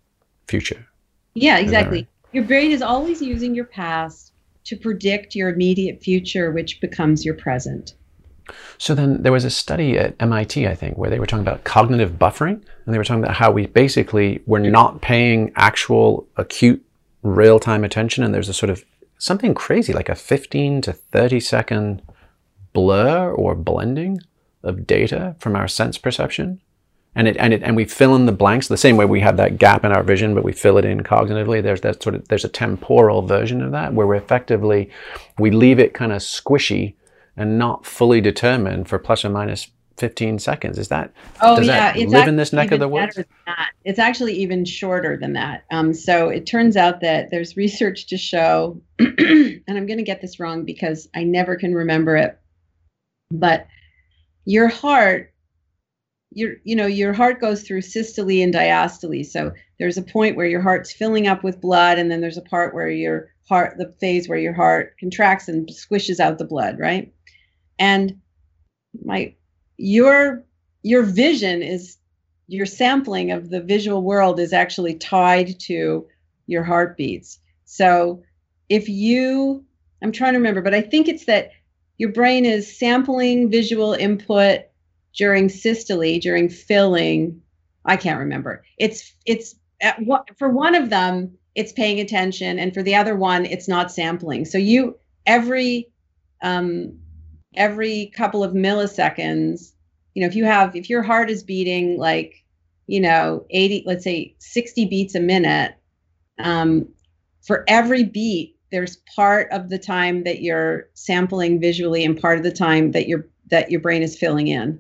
[0.48, 0.88] future.
[1.34, 2.00] Yeah, exactly.
[2.00, 2.08] Right?
[2.32, 4.34] Your brain is always using your past
[4.68, 7.94] to predict your immediate future, which becomes your present.
[8.78, 11.64] So then there was a study at MIT, I think, where they were talking about
[11.64, 16.84] cognitive buffering, and they were talking about how we basically were not paying actual acute
[17.24, 18.86] real-time attention, and there's a sort of
[19.18, 22.02] something crazy, like a 15 to 30 second
[22.74, 24.20] blur or blending
[24.64, 26.62] of data from our sense perception.
[27.18, 29.38] And it, and it, and we fill in the blanks the same way we have
[29.38, 31.64] that gap in our vision, but we fill it in cognitively.
[31.64, 34.92] There's that sort of, there's a temporal version of that where we're effectively,
[35.40, 36.94] we leave it kind of squishy
[37.36, 40.78] and not fully determined for plus or minus 15 seconds.
[40.78, 41.12] Is that,
[41.42, 41.92] oh, does yeah.
[41.92, 43.20] that it's live in this neck of the woods?
[43.84, 45.66] It's actually even shorter than that.
[45.72, 50.22] Um, so it turns out that there's research to show, and I'm going to get
[50.22, 52.40] this wrong because I never can remember it,
[53.32, 53.66] but
[54.46, 55.34] your heart,
[56.38, 59.26] your, you know, your heart goes through systole and diastole.
[59.26, 62.42] So there's a point where your heart's filling up with blood, and then there's a
[62.42, 66.80] part where your heart, the phase where your heart contracts and squishes out the blood,
[66.80, 67.12] right?
[67.80, 68.20] and
[69.04, 69.34] my
[69.78, 70.44] your
[70.84, 71.98] your vision is
[72.48, 76.08] your sampling of the visual world is actually tied to
[76.48, 78.24] your heartbeats so
[78.70, 79.64] if you
[80.02, 81.52] i'm trying to remember but i think it's that
[81.98, 84.62] your brain is sampling visual input
[85.18, 87.42] during systole during filling
[87.88, 88.64] i can't remember.
[88.78, 89.56] It's it's
[90.38, 94.46] for one of them it's paying attention and for the other one it's not sampling.
[94.46, 95.90] So you every
[96.44, 97.00] um,
[97.56, 99.72] every couple of milliseconds
[100.14, 102.44] you know if you have if your heart is beating like
[102.86, 105.76] you know 80 let's say 60 beats a minute
[106.40, 106.88] um,
[107.46, 112.44] for every beat there's part of the time that you're sampling visually and part of
[112.44, 114.80] the time that your that your brain is filling in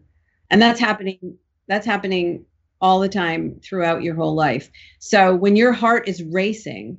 [0.49, 1.37] and that's happening
[1.67, 2.45] that's happening
[2.79, 4.69] all the time throughout your whole life.
[4.99, 6.97] So when your heart is racing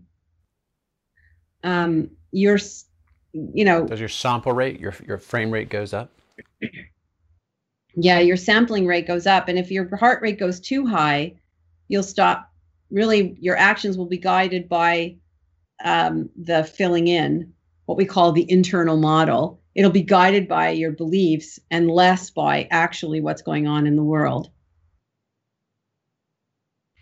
[1.64, 2.58] um, you're
[3.32, 6.10] you know does your sample rate your your frame rate goes up?
[8.00, 9.48] Yeah your sampling rate goes up.
[9.48, 11.34] And if your heart rate goes too high
[11.88, 12.52] you'll stop
[12.90, 15.16] really your actions will be guided by
[15.82, 17.52] um, the filling in
[17.86, 22.66] what we call the internal model it'll be guided by your beliefs and less by
[22.72, 24.50] actually what's going on in the world.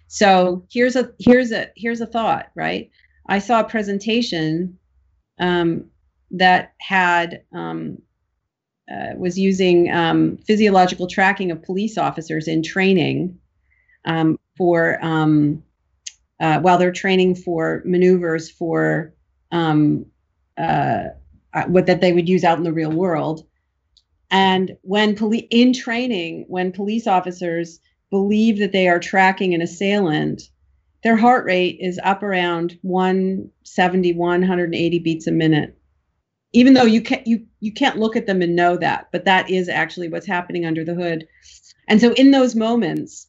[0.09, 2.91] So here's a here's a here's a thought right?
[3.27, 4.79] I saw a presentation
[5.41, 5.87] um,
[6.33, 8.03] that had um,
[8.93, 13.39] uh, was using um, physiological tracking of police officers in training
[14.05, 15.63] um, for um,
[16.41, 19.15] uh, while they're training for maneuvers for
[19.51, 20.05] um,
[20.59, 21.05] uh,
[21.57, 23.47] uh, what that they would use out in the real world.
[24.31, 27.81] And when police in training, when police officers
[28.11, 30.43] believe that they are tracking an assailant,
[31.03, 35.79] their heart rate is up around 170, 180 beats a minute.
[36.53, 39.49] Even though you can't you you can't look at them and know that, but that
[39.51, 41.27] is actually what's happening under the hood.
[41.89, 43.29] And so in those moments,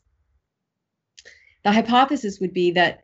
[1.64, 3.04] the hypothesis would be that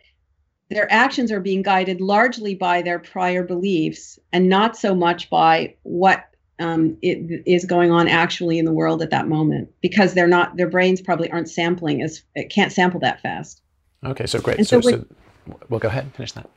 [0.74, 5.76] their actions are being guided largely by their prior beliefs and not so much by
[5.84, 10.28] what um, it is going on actually in the world at that moment because they're
[10.28, 13.61] not their brains probably aren't sampling as it can't sample that fast.
[14.05, 14.57] Okay so great.
[14.67, 15.07] So, so, when,
[15.47, 16.49] so well go ahead and finish that.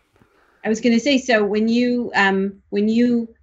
[0.64, 3.34] I was going to say so when you um, when you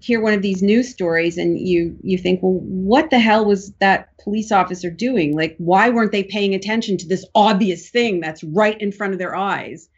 [0.00, 3.72] hear one of these news stories and you you think well what the hell was
[3.78, 5.36] that police officer doing?
[5.36, 9.18] Like why weren't they paying attention to this obvious thing that's right in front of
[9.18, 9.88] their eyes?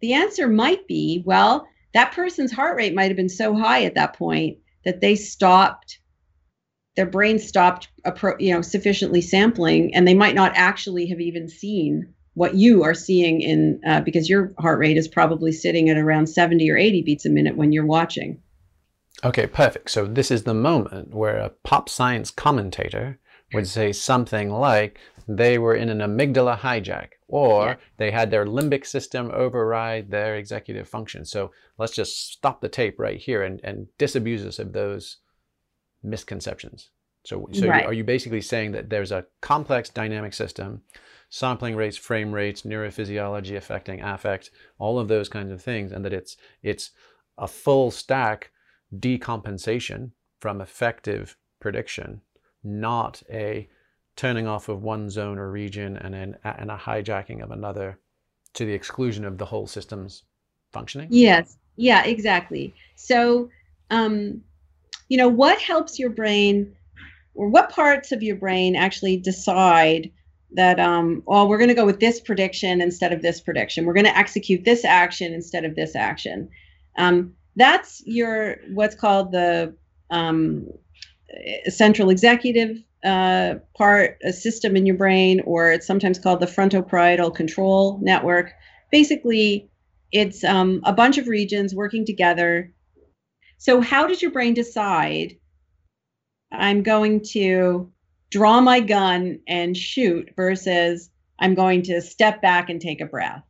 [0.00, 3.94] The answer might be well that person's heart rate might have been so high at
[3.94, 5.98] that point that they stopped
[6.96, 7.88] their brain stopped
[8.38, 12.94] you know sufficiently sampling and they might not actually have even seen what you are
[12.94, 17.02] seeing in uh, because your heart rate is probably sitting at around 70 or 80
[17.02, 18.40] beats a minute when you're watching
[19.24, 19.90] Okay, perfect.
[19.90, 23.18] So this is the moment where a pop science commentator
[23.52, 23.80] would mm-hmm.
[23.80, 27.76] say something like they were in an amygdala hijack or yeah.
[27.96, 31.24] they had their limbic system override their executive function.
[31.24, 35.18] So let's just stop the tape right here and, and disabuse us of those
[36.02, 36.90] misconceptions.
[37.24, 37.86] So, so right.
[37.86, 40.82] are you basically saying that there's a complex dynamic system,
[41.30, 46.12] sampling rates, frame rates, neurophysiology affecting affect, all of those kinds of things, and that
[46.12, 46.90] it's it's
[47.38, 48.50] a full stack
[48.98, 52.20] decompensation from effective prediction,
[52.62, 53.68] not a
[54.16, 57.98] turning off of one zone or region and then and a hijacking of another
[58.54, 60.22] to the exclusion of the whole system's
[60.72, 61.08] functioning?
[61.10, 61.56] Yes.
[61.76, 62.72] Yeah, exactly.
[62.94, 63.50] So,
[63.90, 64.42] um,
[65.08, 66.74] you know, what helps your brain
[67.34, 70.10] or what parts of your brain actually decide
[70.52, 73.92] that um, well we're going to go with this prediction instead of this prediction we're
[73.92, 76.48] going to execute this action instead of this action
[76.96, 79.76] um, that's your what's called the
[80.10, 80.68] um,
[81.68, 87.34] central executive uh, part, a system in your brain, or it's sometimes called the frontoparietal
[87.34, 88.52] control network.
[88.90, 89.70] Basically,
[90.10, 92.72] it's um, a bunch of regions working together.
[93.58, 95.36] So, how does your brain decide?
[96.50, 97.92] I'm going to
[98.30, 103.42] draw my gun and shoot versus I'm going to step back and take a breath.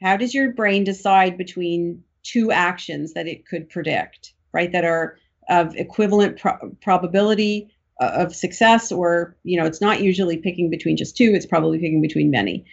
[0.00, 4.72] How does your brain decide between two actions that it could predict, right?
[4.72, 5.18] That are
[5.48, 10.96] of equivalent pro- probability uh, of success, or you know, it's not usually picking between
[10.96, 12.64] just two; it's probably picking between many.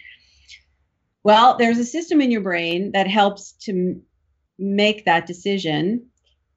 [1.24, 4.02] Well, there's a system in your brain that helps to m-
[4.58, 6.06] make that decision,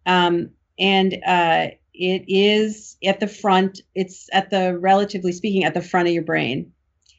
[0.06, 3.82] um, and uh, it is at the front.
[3.96, 6.72] It's at the relatively speaking at the front of your brain.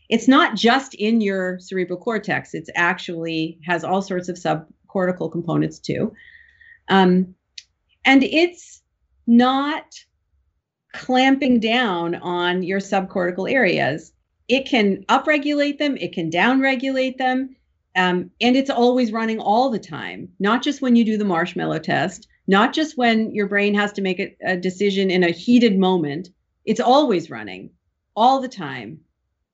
[0.08, 2.54] It's not just in your cerebral cortex.
[2.54, 6.12] It's actually has all sorts of sub cortical components too.
[6.88, 7.34] Um,
[8.04, 8.82] and it's
[9.26, 9.84] not
[10.92, 14.12] clamping down on your subcortical areas.
[14.48, 17.56] It can upregulate them, it can downregulate them,
[17.96, 21.78] um, and it's always running all the time, not just when you do the marshmallow
[21.78, 25.78] test, not just when your brain has to make a, a decision in a heated
[25.78, 26.28] moment.
[26.64, 27.70] It's always running
[28.14, 29.00] all the time.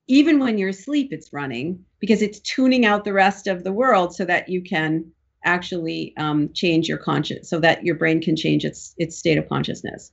[0.07, 4.15] Even when you're asleep, it's running because it's tuning out the rest of the world
[4.15, 5.11] so that you can
[5.43, 9.47] actually um, change your conscious so that your brain can change its its state of
[9.47, 10.11] consciousness.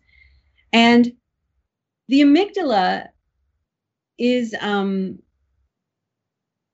[0.72, 1.12] And
[2.08, 3.08] the amygdala
[4.18, 5.18] is um,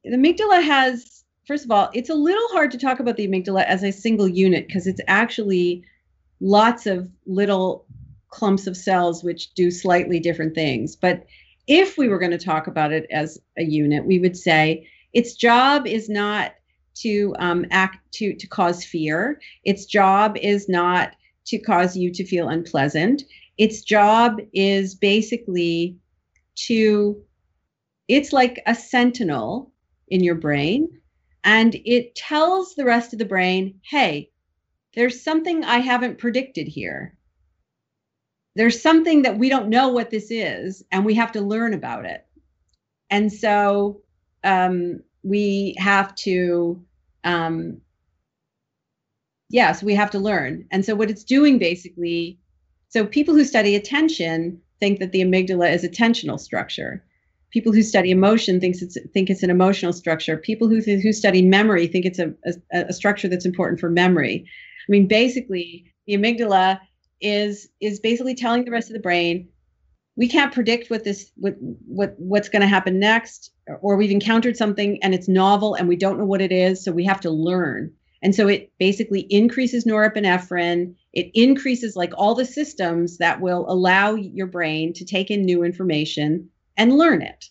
[0.05, 3.65] the amygdala has first of all it's a little hard to talk about the amygdala
[3.65, 5.85] as a single unit because it's actually
[6.41, 7.87] lots of little
[8.29, 10.97] clumps of cells which do slightly different things.
[10.97, 11.27] But
[11.67, 15.35] if we were going to talk about it as a unit we would say its
[15.35, 16.55] job is not
[16.95, 19.40] to um, act to to cause fear.
[19.64, 21.14] Its job is not
[21.47, 23.22] to cause you to feel unpleasant.
[23.59, 25.97] Its job is basically
[26.55, 27.22] to
[28.09, 29.72] it's like a sentinel
[30.09, 30.88] in your brain
[31.45, 34.30] and it tells the rest of the brain, "Hey,
[34.95, 37.16] there's something I haven't predicted here.
[38.55, 42.05] There's something that we don't know what this is and we have to learn about
[42.05, 42.26] it."
[43.11, 44.03] And so
[44.45, 46.83] um, we have to
[47.25, 47.81] um
[49.83, 52.39] we have to learn and so what it's doing basically
[52.91, 57.05] So people who study attention think that the amygdala is attentional structure.
[57.53, 60.37] People who study emotion thinks it's think it's an emotional structure.
[60.39, 62.35] People who who study memory think it's a,
[62.73, 64.47] a, a structure that's important for memory.
[64.89, 66.81] I mean, basically, the amygdala
[67.20, 69.49] is is basically telling the rest of the brain
[70.17, 74.57] we can't predict what this what what what's going to happen next or we've encountered
[74.57, 77.31] something and it's novel and we don't know what it is so we have to
[77.31, 77.93] learn.
[78.25, 80.95] And so it basically increases norepinephrine.
[81.13, 85.65] It increases like all the systems that will allow your brain to take in new
[85.65, 87.47] information and learn it.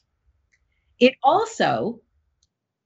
[1.00, 2.00] It also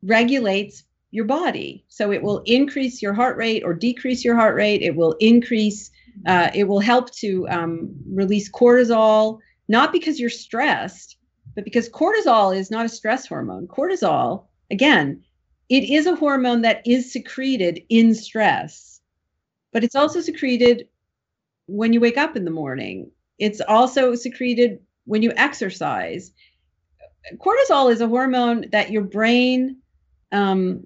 [0.02, 1.86] regulates your body.
[1.88, 4.82] So it will increase your heart rate or decrease your heart rate.
[4.82, 5.92] It will increase
[6.26, 11.18] uh, it will help to um, release cortisol, not because you're stressed,
[11.56, 13.68] but because cortisol is not a stress hormone.
[13.68, 15.24] Cortisol, again,
[15.70, 19.02] it is a hormone that is secreted in stress,
[19.72, 20.88] but it's also secreted
[21.68, 23.10] when you wake up in the morning.
[23.40, 26.32] It's also secreted when you exercise.
[27.38, 29.78] Cortisol is a hormone that your brain
[30.32, 30.86] um,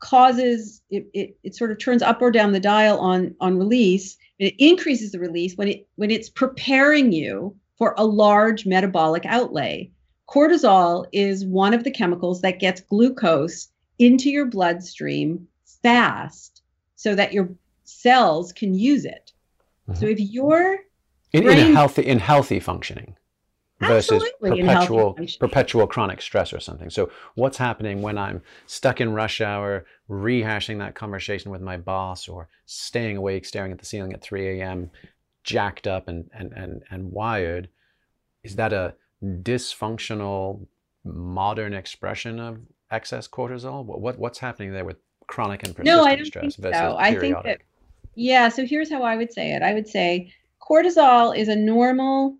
[0.00, 4.16] causes it, it, it sort of turns up or down the dial on on release
[4.38, 9.90] it increases the release when it when it's preparing you for a large metabolic outlay.
[10.28, 13.68] Cortisol is one of the chemicals that gets glucose
[13.98, 15.48] into your bloodstream
[15.82, 16.60] fast
[16.96, 17.48] so that your
[17.84, 19.32] cells can use it.
[19.88, 19.98] Mm-hmm.
[19.98, 20.80] So if you're
[21.32, 23.16] in, brain, in healthy in healthy functioning
[23.80, 26.90] versus perpetual perpetual chronic stress or something.
[26.90, 32.28] So what's happening when I'm stuck in rush hour, rehashing that conversation with my boss,
[32.28, 34.90] or staying awake, staring at the ceiling at 3 a.m.,
[35.44, 37.68] jacked up and and and and wired?
[38.42, 40.66] Is that a dysfunctional
[41.04, 42.60] modern expression of
[42.90, 43.84] excess cortisol?
[43.84, 46.96] What, what what's happening there with chronic and persistent no, I don't stress think so.
[46.98, 47.60] I think that
[48.14, 48.48] yeah.
[48.48, 49.62] So here's how I would say it.
[49.62, 52.36] I would say cortisol is a normal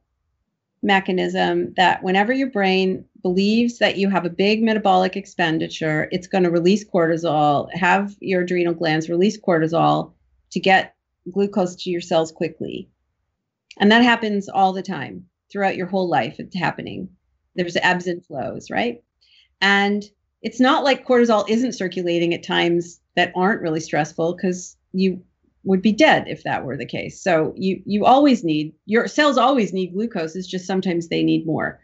[0.83, 6.45] mechanism that whenever your brain believes that you have a big metabolic expenditure, it's going
[6.45, 10.13] to release cortisol, have your adrenal glands release cortisol
[10.51, 10.95] to get
[11.31, 12.89] glucose to your cells quickly.
[13.79, 16.37] And that happens all the time throughout your whole life.
[16.39, 17.09] It's happening.
[17.55, 19.03] There's ebbs and flows, right?
[19.61, 20.05] And
[20.43, 25.23] it's not like cortisol isn't circulating at times that aren't really stressful because you
[25.65, 27.23] would be dead if that were the case.
[27.23, 30.35] So you you always need your cells always need glucose.
[30.35, 31.81] It's just sometimes they need more.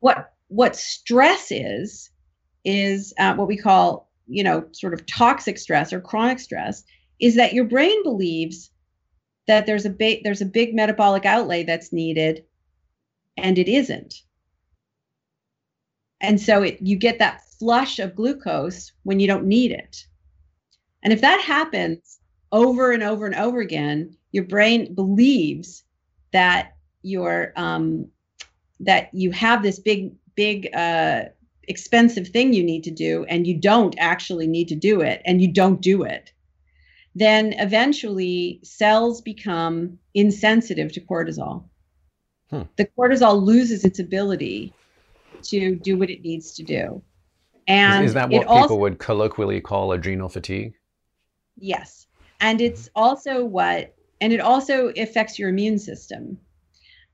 [0.00, 2.10] What what stress is
[2.64, 6.82] is uh, what we call you know sort of toxic stress or chronic stress
[7.20, 8.70] is that your brain believes
[9.46, 12.44] that there's a big there's a big metabolic outlay that's needed
[13.36, 14.22] and it isn't
[16.20, 20.06] and so it, you get that flush of glucose when you don't need it
[21.02, 22.18] and if that happens
[22.52, 25.84] over and over and over again, your brain believes
[26.32, 28.08] that you're um,
[28.80, 31.24] that you have this big, big, uh,
[31.64, 35.42] expensive thing you need to do, and you don't actually need to do it, and
[35.42, 36.32] you don't do it.
[37.14, 41.64] Then eventually, cells become insensitive to cortisol.
[42.50, 42.62] Hmm.
[42.76, 44.72] The cortisol loses its ability
[45.42, 47.02] to do what it needs to do.
[47.66, 50.74] And is, is that what people also, would colloquially call adrenal fatigue?
[51.56, 52.08] Yes
[52.40, 56.38] and it's also what and it also affects your immune system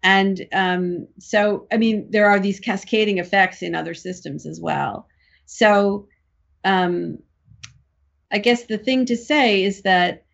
[0.03, 5.09] and um, so i mean there are these cascading effects in other systems as well
[5.47, 6.07] so
[6.65, 7.19] um,
[8.35, 10.25] i guess the thing to say is that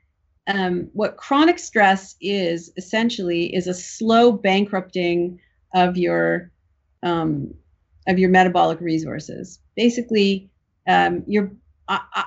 [0.47, 5.39] um, what chronic stress is essentially is a slow bankrupting
[5.75, 6.51] of your
[7.03, 7.55] um,
[8.07, 9.61] of your metabolic resources.
[9.77, 10.51] Basically
[10.87, 11.53] um, your
[11.89, 12.23] uh, uh,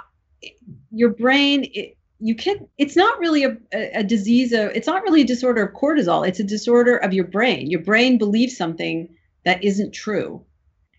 [0.92, 5.22] your brain it, you can it's not really a, a disease of it's not really
[5.22, 6.28] a disorder of cortisol.
[6.28, 7.70] It's a disorder of your brain.
[7.70, 9.10] Your brain believes something
[9.44, 10.46] that isn't true.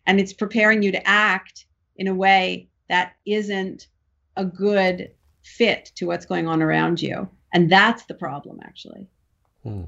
[0.06, 1.64] And it's preparing you to act
[1.96, 3.86] in a way that isn't
[4.36, 5.10] a good
[5.42, 9.08] fit to what's going on around you and that's the problem actually
[9.62, 9.82] hmm.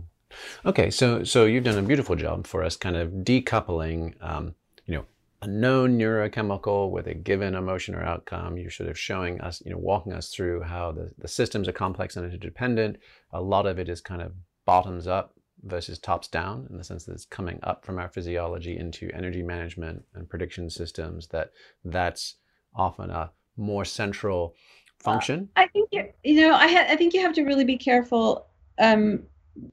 [0.65, 4.55] okay so so you've done a beautiful job for us kind of decoupling um,
[4.87, 5.05] you know
[5.43, 8.57] a known neurochemical with a given emotion or outcome.
[8.57, 11.73] You're sort of showing us, you know, walking us through how the, the systems are
[11.73, 12.97] complex and interdependent.
[13.33, 14.33] A lot of it is kind of
[14.65, 18.79] bottoms up versus tops down in the sense that it's coming up from our physiology
[18.79, 21.53] into energy management and prediction systems that
[21.85, 22.37] that's
[22.75, 24.55] often a more central
[25.01, 25.51] function.
[25.57, 27.79] Uh, I think you, you know I, ha- I think you have to really be
[27.79, 28.47] careful
[28.79, 29.25] um,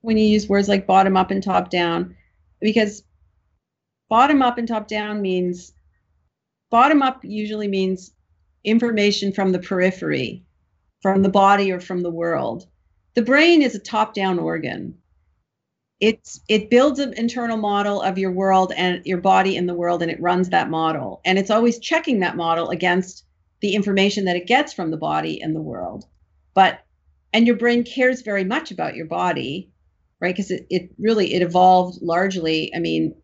[0.02, 2.16] when you use words like bottom up and top down
[2.62, 3.04] because
[4.10, 5.74] bottom up and top down means
[6.72, 8.14] bottom up usually means
[8.64, 10.46] information from the periphery,
[11.02, 12.68] from the body or from the world.
[13.16, 14.98] The brain is a top down organ.
[16.00, 20.04] it's it builds an internal model of your world and your body in the world
[20.04, 23.26] and it runs that model and it's always checking that model against
[23.64, 26.05] the information that it gets from the body and the world
[26.53, 26.86] but
[27.34, 29.72] and your brain cares very much about your body
[30.22, 33.16] right because it, it really it evolved largely i mean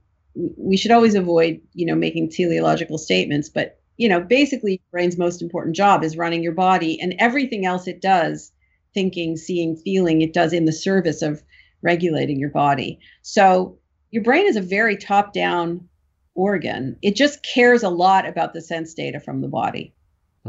[0.57, 5.43] we should always avoid you know making teleological statements but you know basically brain's most
[5.43, 8.51] important job is running your body and everything else it does
[8.93, 11.43] thinking seeing feeling it does in the service of
[11.81, 12.99] regulating your body.
[13.21, 13.77] So
[14.11, 15.87] your brain is a very top down
[16.35, 16.97] organ.
[17.01, 19.93] It just cares a lot about the sense data from the body.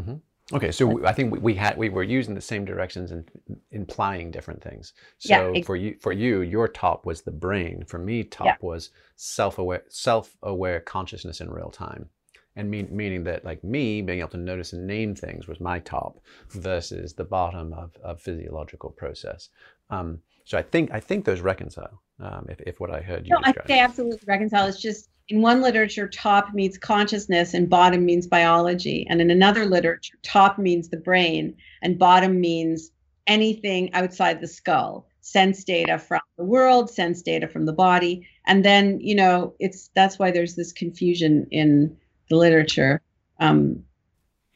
[0.00, 0.56] Mm-hmm.
[0.56, 3.30] Okay, so I think we had we were using the same directions and
[3.70, 4.94] implying different things.
[5.18, 7.84] So yeah, for you, for you, your top was the brain.
[7.86, 8.56] For me, top yeah.
[8.60, 12.08] was self-aware, self-aware consciousness in real time,
[12.56, 15.78] and mean, meaning that like me being able to notice and name things was my
[15.78, 19.50] top, versus the bottom of, of physiological process.
[19.88, 22.02] Um, so I think I think those reconcile.
[22.18, 23.34] Um, if, if what I heard you.
[23.34, 24.66] No, I think they absolutely reconcile.
[24.66, 29.64] It's just in one literature, top means consciousness and bottom means biology, and in another
[29.64, 32.90] literature, top means the brain and bottom means
[33.28, 35.06] anything outside the skull.
[35.20, 39.90] Sense data from the world, sense data from the body, and then you know it's
[39.94, 41.96] that's why there's this confusion in
[42.28, 43.00] the literature.
[43.38, 43.84] Um,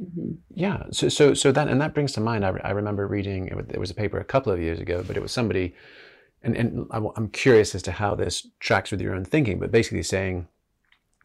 [0.02, 0.32] Mm-hmm.
[0.54, 0.82] Yeah.
[0.90, 3.92] So, so, so that, and that brings to mind, I, I remember reading, it was
[3.92, 5.72] a paper a couple of years ago, but it was somebody,
[6.42, 10.02] and, and I'm curious as to how this tracks with your own thinking, but basically
[10.02, 10.48] saying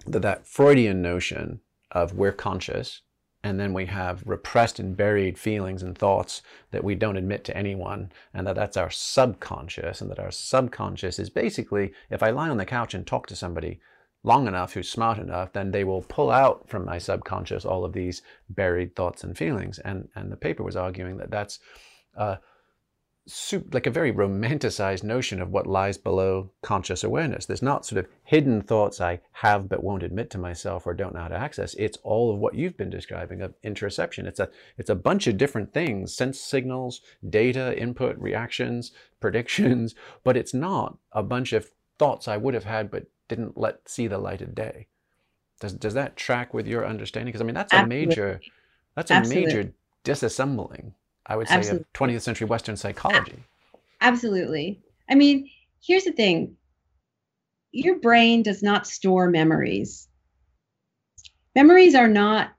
[0.06, 3.02] that that Freudian notion of we're conscious,
[3.44, 6.42] and then we have repressed and buried feelings and thoughts
[6.72, 11.20] that we don't admit to anyone, and that that's our subconscious, and that our subconscious
[11.20, 13.80] is basically, if I lie on the couch and talk to somebody,
[14.24, 17.94] long enough, who's smart enough, then they will pull out from my subconscious all of
[17.94, 19.80] these buried thoughts and feelings.
[19.80, 21.60] And, and the paper was arguing that that's
[22.18, 22.36] uh,
[23.72, 27.46] like a very romanticized notion of what lies below conscious awareness.
[27.46, 31.14] There's not sort of hidden thoughts I have but won't admit to myself or don't
[31.14, 31.74] know how to access.
[31.76, 34.26] It's all of what you've been describing of interoception.
[34.26, 40.38] It's a it's a bunch of different things, sense signals, data, input, reactions, predictions, but
[40.38, 44.18] it's not a bunch of thoughts I would have had but didn't let see the
[44.18, 44.88] light of day.
[45.60, 47.28] Does does that track with your understanding?
[47.28, 48.04] Because I mean that's Absolutely.
[48.04, 48.42] a major
[48.96, 49.46] that's a Absolutely.
[49.46, 49.74] major
[50.04, 50.94] disassembling,
[51.30, 51.86] I would say, Absolutely.
[51.94, 53.44] of 20th century Western psychology.
[54.02, 54.82] Absolutely.
[55.10, 55.50] I mean,
[55.82, 56.56] here's the thing.
[57.72, 60.08] Your brain does not store memories.
[61.56, 62.52] Memories are not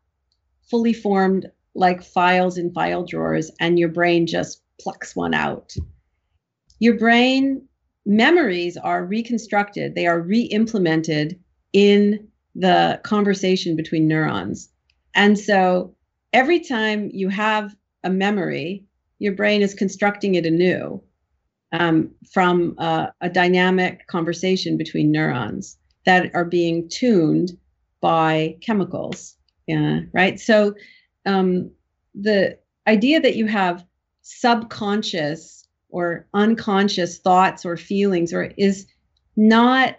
[0.71, 5.75] fully formed like files in file drawers and your brain just plucks one out.
[6.79, 7.67] Your brain
[8.07, 11.41] memories are reconstructed, they are re implemented
[11.73, 14.71] in the conversation between neurons.
[15.15, 15.95] And so
[16.33, 18.85] every time you have a memory,
[19.19, 21.03] your brain is constructing it anew
[21.73, 27.53] um, from a, dynamic conversation between neurons that are being tuned
[28.01, 29.37] by chemicals.
[29.67, 30.41] Yeah, right.
[30.41, 30.75] So
[31.27, 31.71] um,
[32.15, 33.85] the idea that you have
[34.23, 38.87] subconscious or unconscious thoughts or feelings or is
[39.37, 39.97] not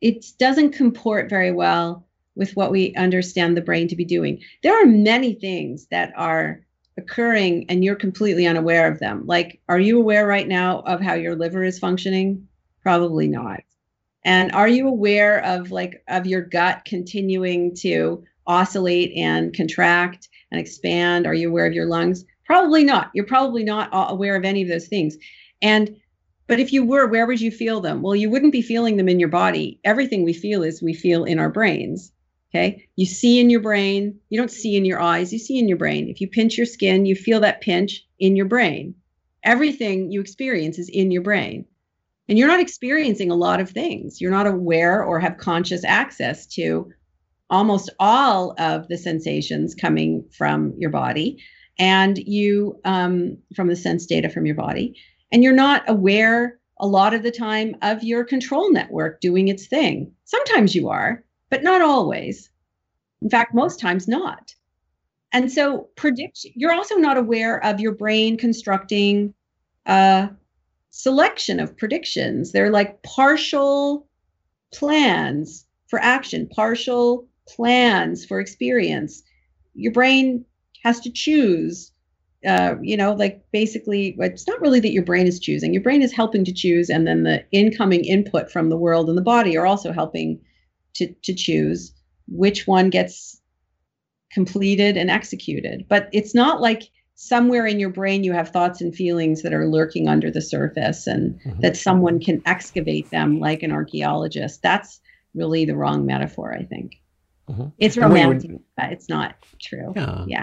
[0.00, 4.80] it doesn't comport very well with what we understand the brain to be doing there
[4.80, 6.63] are many things that are
[6.96, 11.14] occurring and you're completely unaware of them like are you aware right now of how
[11.14, 12.46] your liver is functioning
[12.82, 13.60] probably not
[14.24, 20.60] and are you aware of like of your gut continuing to oscillate and contract and
[20.60, 23.10] expand are you aware of your lungs Probably not.
[23.14, 25.16] You're probably not aware of any of those things.
[25.62, 25.96] And
[26.46, 28.02] but if you were, where would you feel them?
[28.02, 29.80] Well, you wouldn't be feeling them in your body.
[29.82, 32.12] Everything we feel is we feel in our brains.
[32.54, 32.86] Okay.
[32.94, 34.20] You see in your brain.
[34.30, 35.32] You don't see in your eyes.
[35.32, 36.08] You see in your brain.
[36.08, 38.94] If you pinch your skin, you feel that pinch in your brain.
[39.42, 41.64] Everything you experience is in your brain.
[42.28, 44.20] And you're not experiencing a lot of things.
[44.20, 46.92] You're not aware or have conscious access to
[47.50, 51.42] almost all of the sensations coming from your body
[51.78, 54.96] and you um, from the sense data from your body
[55.32, 59.66] and you're not aware a lot of the time of your control network doing its
[59.66, 61.23] thing sometimes you are
[61.54, 62.50] but not always.
[63.22, 64.52] In fact most times not.
[65.32, 69.32] And so prediction you're also not aware of your brain constructing
[69.86, 70.30] a
[70.90, 72.50] selection of predictions.
[72.50, 74.08] They're like partial
[74.72, 79.22] plans for action partial plans for experience.
[79.74, 80.44] Your brain
[80.82, 81.92] has to choose
[82.44, 85.72] uh, you know, like basically, it's not really that your brain is choosing.
[85.72, 89.16] Your brain is helping to choose, and then the incoming input from the world and
[89.16, 90.40] the body are also helping
[90.94, 91.92] to to choose
[92.26, 93.40] which one gets
[94.32, 95.86] completed and executed.
[95.88, 96.82] But it's not like
[97.14, 101.06] somewhere in your brain you have thoughts and feelings that are lurking under the surface
[101.06, 101.60] and mm-hmm.
[101.60, 104.60] that someone can excavate them like an archaeologist.
[104.62, 105.00] That's
[105.34, 107.00] really the wrong metaphor, I think.
[107.48, 107.68] Mm-hmm.
[107.78, 109.92] It's romantic, would, but it's not true.
[109.94, 110.24] Yeah.
[110.26, 110.42] Yeah.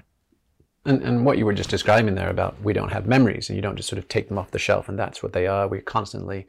[0.85, 3.61] And, and what you were just describing there about we don't have memories and you
[3.61, 5.67] don't just sort of take them off the shelf and that's what they are.
[5.67, 6.47] We're constantly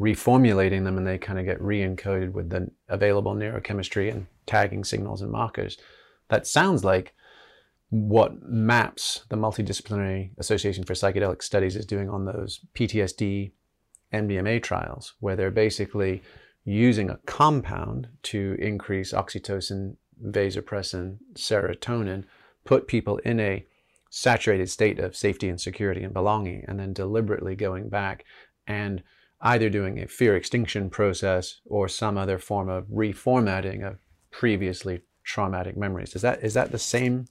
[0.00, 5.22] reformulating them and they kind of get re-encoded with the available neurochemistry and tagging signals
[5.22, 5.78] and markers.
[6.28, 7.14] That sounds like
[7.90, 13.52] what MAPS, the Multidisciplinary Association for Psychedelic Studies, is doing on those PTSD
[14.12, 16.22] MDMA trials, where they're basically
[16.64, 22.24] using a compound to increase oxytocin, vasopressin, serotonin,
[22.64, 23.66] put people in a
[24.08, 28.24] saturated state of safety and security and belonging, and then deliberately going back
[28.66, 29.02] and
[29.42, 33.98] either doing a fear extinction process or some other form of reformatting of
[34.30, 36.14] previously traumatic memories.
[36.14, 37.26] Is that is that the same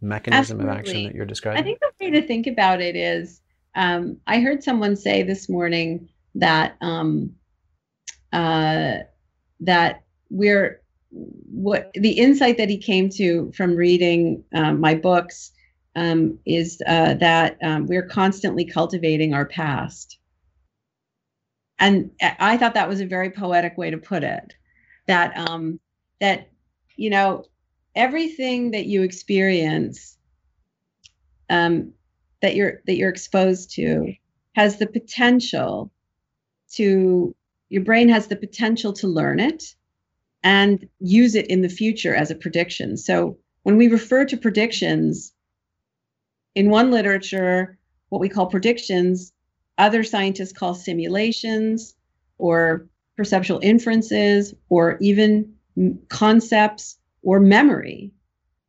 [0.00, 0.70] mechanism Absolutely.
[0.70, 1.60] of action that you're describing?
[1.60, 3.40] I think the way to think about it is
[3.74, 7.34] um, I heard someone say this morning that um,
[8.32, 8.98] uh,
[9.60, 10.80] that we're
[11.10, 15.52] what the insight that he came to from reading um, my books
[15.96, 20.18] um, is uh, that um, we're constantly cultivating our past.
[21.84, 24.54] And I thought that was a very poetic way to put it.
[25.06, 25.78] That um,
[26.18, 26.50] that
[26.96, 27.44] you know
[27.94, 30.16] everything that you experience
[31.50, 31.92] um,
[32.40, 34.14] that you're that you're exposed to
[34.54, 35.92] has the potential
[36.72, 37.36] to
[37.68, 39.74] your brain has the potential to learn it
[40.42, 42.96] and use it in the future as a prediction.
[42.96, 45.34] So when we refer to predictions
[46.54, 47.76] in one literature,
[48.08, 49.33] what we call predictions,
[49.78, 51.94] other scientists call simulations
[52.38, 52.86] or
[53.16, 55.54] perceptual inferences or even
[56.08, 58.12] concepts or memory.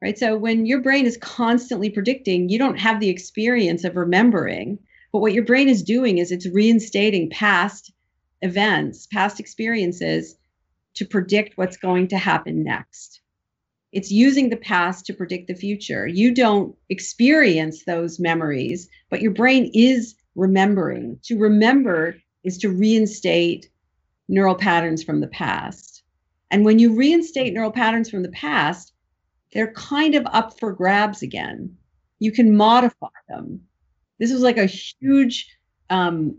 [0.02, 0.18] Right?
[0.18, 4.77] So when your brain is constantly predicting, you don't have the experience of remembering,
[5.11, 7.91] but what your brain is doing is it's reinstating past
[8.41, 10.36] events, past experiences
[10.95, 13.22] to predict what's going to happen next.
[13.91, 16.06] It's using the past to predict the future.
[16.06, 21.20] You don't experience those memories, but your brain is remembering.
[21.24, 23.70] To remember is to reinstate
[24.28, 26.03] neural patterns from the past.
[26.52, 28.94] And when you reinstate neural patterns from the past,
[29.53, 31.76] they're kind of up for grabs again.
[32.20, 33.62] You can modify them.
[34.20, 35.48] This was like a huge
[35.90, 36.38] um,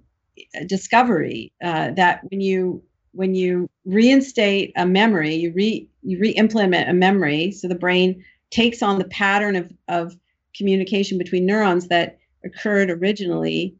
[0.66, 2.82] discovery uh, that when you
[3.12, 8.82] when you reinstate a memory, you re you re-implement a memory, so the brain takes
[8.82, 10.16] on the pattern of of
[10.56, 13.74] communication between neurons that occurred originally.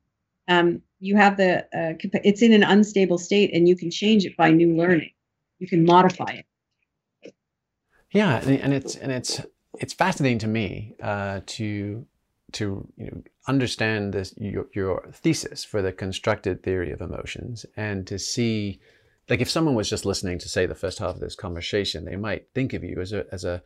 [0.49, 1.95] Um, you have the uh,
[2.25, 5.11] it's in an unstable state, and you can change it by new learning.
[5.59, 6.43] You can modify
[7.25, 7.35] it.
[8.13, 9.41] Yeah, and it's and it's
[9.79, 12.07] it's fascinating to me uh, to
[12.53, 18.07] to you know, understand this your, your thesis for the constructed theory of emotions and
[18.07, 18.81] to see
[19.29, 22.17] like if someone was just listening to say the first half of this conversation they
[22.17, 23.63] might think of you as a as a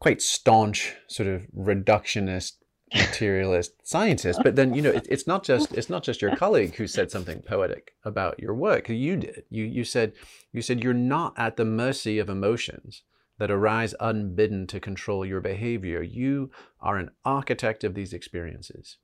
[0.00, 2.52] quite staunch sort of reductionist
[2.94, 6.74] materialist scientist but then you know it, it's not just it's not just your colleague
[6.76, 10.12] who said something poetic about your work you did you you said
[10.52, 13.02] you said you're not at the mercy of emotions
[13.38, 16.02] that arise unbidden to control your behavior.
[16.02, 16.50] You
[16.80, 18.98] are an architect of these experiences.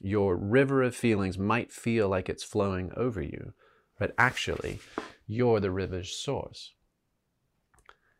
[0.00, 3.52] Your river of feelings might feel like it's flowing over you,
[3.98, 4.80] but actually,
[5.26, 6.72] you're the river's source.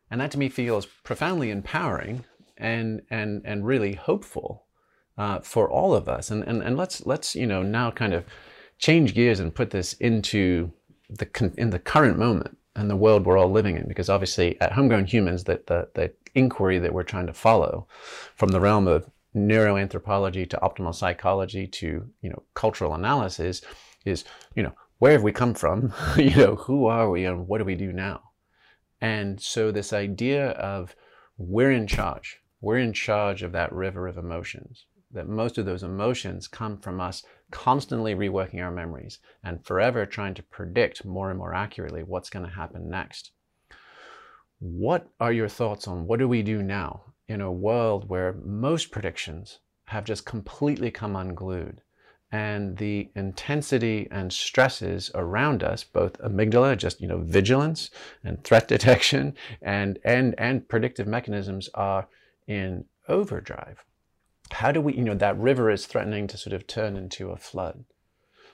[0.09, 2.25] And that to me feels profoundly empowering
[2.57, 4.64] and, and, and really hopeful
[5.17, 6.31] uh, for all of us.
[6.31, 8.25] And, and, and let's, let's, you know, now kind of
[8.77, 10.71] change gears and put this into
[11.09, 13.87] the, in the current moment and the world we're all living in.
[13.87, 17.87] Because obviously, at Homegrown Humans, that the, the inquiry that we're trying to follow
[18.35, 23.61] from the realm of neuroanthropology to optimal psychology to you know cultural analysis
[24.05, 24.23] is
[24.55, 27.65] you know where have we come from you know who are we and what do
[27.65, 28.21] we do now
[29.01, 30.95] and so this idea of
[31.37, 34.85] we're in charge we're in charge of that river of emotions
[35.15, 40.35] that most of those emotions come from us constantly reworking our memories and forever trying
[40.35, 43.31] to predict more and more accurately what's going to happen next.
[44.59, 48.91] What are your thoughts on what do we do now in a world where most
[48.91, 51.81] predictions have just completely come unglued?
[52.31, 57.91] and the intensity and stresses around us, both amygdala, just you know, vigilance
[58.23, 62.07] and threat detection, and and and predictive mechanisms are
[62.47, 63.84] in overdrive
[64.51, 67.37] how do we, you know, that river is threatening to sort of turn into a
[67.37, 67.85] flood.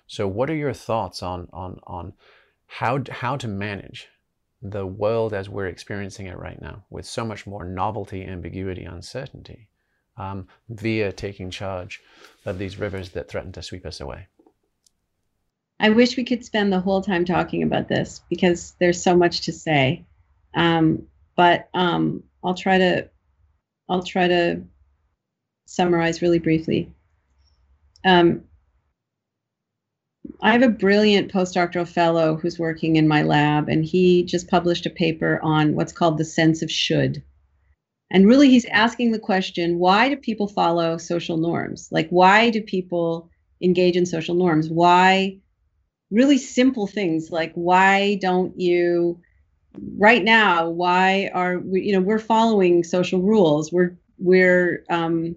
[0.07, 2.13] So what are your thoughts on, on, on
[2.68, 4.07] how, how to manage
[4.61, 9.68] the world as we're experiencing it right now with so much more novelty, ambiguity, uncertainty?
[10.18, 12.01] um, via taking charge
[12.45, 14.27] of these rivers that threaten to sweep us away.
[15.80, 19.41] I wish we could spend the whole time talking about this because there's so much
[19.41, 20.05] to say.
[20.53, 23.09] Um, but um, I'll try to
[23.89, 24.61] I'll try to
[25.72, 26.93] summarize really briefly.
[28.03, 28.43] Um,
[30.41, 34.85] I have a brilliant postdoctoral fellow who's working in my lab, and he just published
[34.85, 37.23] a paper on what's called the sense of should.
[38.11, 41.88] And really, he's asking the question why do people follow social norms?
[41.89, 43.30] Like, why do people
[43.64, 44.69] engage in social norms?
[44.69, 45.39] Why,
[46.10, 49.22] really simple things like, why don't you,
[49.98, 53.72] right now, why are we, you know, we're following social rules.
[53.72, 55.35] We're, we're, um,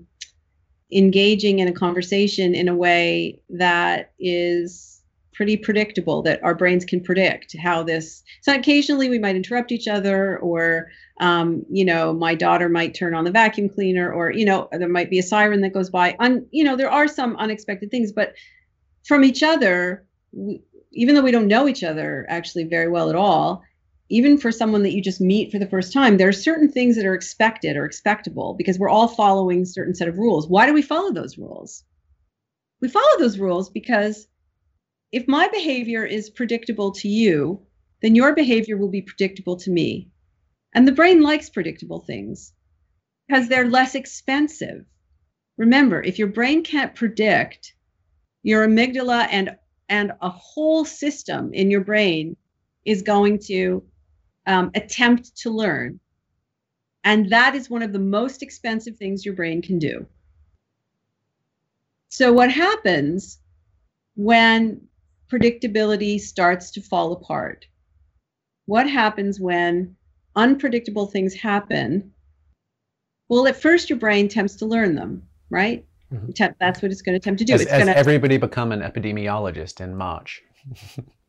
[0.94, 4.94] engaging in a conversation in a way that is
[5.34, 9.88] pretty predictable that our brains can predict how this so occasionally we might interrupt each
[9.88, 10.88] other or
[11.20, 14.88] um, you know my daughter might turn on the vacuum cleaner or you know there
[14.88, 16.16] might be a siren that goes by.
[16.20, 18.32] Un, you know there are some unexpected things but
[19.04, 20.62] from each other we,
[20.92, 23.64] even though we don't know each other actually very well at all
[24.15, 26.97] even for someone that you just meet for the first time there are certain things
[26.97, 30.66] that are expected or expectable because we're all following a certain set of rules why
[30.66, 31.85] do we follow those rules
[32.81, 34.28] we follow those rules because
[35.15, 37.62] if my behavior is predictable to you,
[38.03, 40.11] then your behavior will be predictable to me.
[40.74, 42.53] And the brain likes predictable things
[43.28, 44.85] because they're less expensive.
[45.57, 47.74] Remember, if your brain can't predict,
[48.43, 49.57] your amygdala and
[49.89, 52.36] and a whole system in your brain
[52.85, 53.85] is going to
[54.46, 56.00] um, attempt to learn.
[57.04, 60.06] And that is one of the most expensive things your brain can do.
[62.08, 63.40] So, what happens
[64.14, 64.80] when
[65.30, 67.66] predictability starts to fall apart.
[68.66, 69.96] What happens when
[70.36, 72.12] unpredictable things happen?
[73.28, 75.84] Well, at first, your brain attempts to learn them, right?
[76.12, 76.52] Mm-hmm.
[76.60, 77.54] That's what it's going to attempt to do.
[77.54, 80.42] As, it's going to everybody become an epidemiologist in March.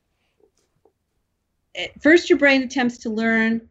[1.78, 3.62] at first, your brain attempts to learn,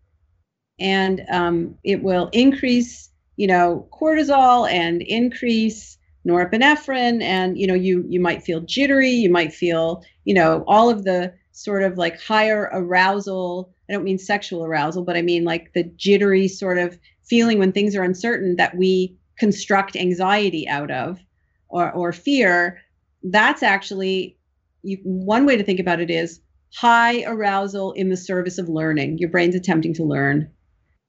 [0.79, 5.95] and um, it will increase, you know, cortisol and increase
[6.27, 10.89] norepinephrine and you know you you might feel jittery you might feel you know all
[10.89, 15.45] of the sort of like higher arousal i don't mean sexual arousal but i mean
[15.45, 20.91] like the jittery sort of feeling when things are uncertain that we construct anxiety out
[20.91, 21.21] of
[21.69, 22.81] or or fear
[23.25, 24.37] that's actually
[24.83, 26.41] you, one way to think about it is
[26.75, 30.51] high arousal in the service of learning your brain's attempting to learn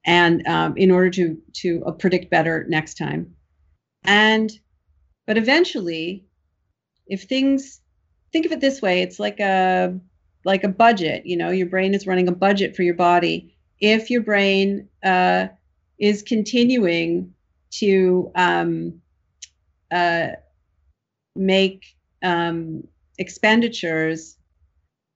[0.04, 3.34] and um, in order to to uh, predict better next time
[4.04, 4.50] and
[5.26, 6.24] but eventually,
[7.06, 7.80] if things
[8.32, 9.98] think of it this way, it's like a
[10.44, 11.26] like a budget.
[11.26, 13.56] You know, your brain is running a budget for your body.
[13.80, 15.48] If your brain uh,
[15.98, 17.34] is continuing
[17.72, 19.02] to um,
[19.90, 20.28] uh,
[21.34, 21.84] make
[22.22, 22.84] um,
[23.18, 24.36] expenditures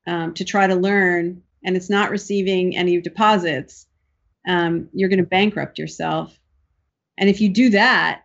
[0.07, 3.87] um, to try to learn, and it's not receiving any deposits,
[4.49, 6.39] um, you're going to bankrupt yourself.
[7.19, 8.23] And if you do that,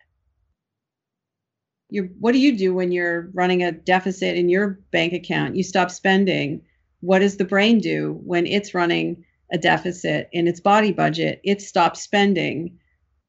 [1.89, 5.55] you're what do you do when you're running a deficit in your bank account?
[5.55, 6.61] You stop spending.
[7.01, 11.41] What does the brain do when it's running a deficit in its body budget?
[11.43, 12.79] It stops spending.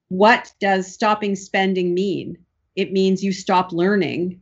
[0.08, 2.38] What does stopping spending mean?
[2.76, 4.40] It means you stop learning.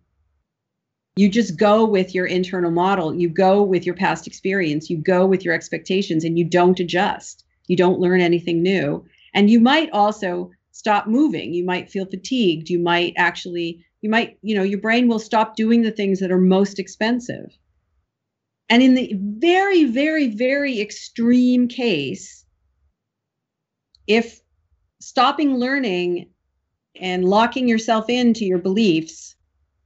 [1.16, 3.14] You just go with your internal model.
[3.14, 4.90] You go with your past experience.
[4.90, 7.44] You go with your expectations and you don't adjust.
[7.68, 9.04] You don't learn anything new.
[9.32, 11.54] And you might also stop moving.
[11.54, 12.68] You might feel fatigued.
[12.68, 16.30] You might actually you might you know your brain will stop doing the things that
[16.30, 17.56] are most expensive
[18.68, 22.44] and in the very very very extreme case
[24.06, 24.42] if
[25.00, 26.28] stopping learning
[27.00, 29.33] and locking yourself into your beliefs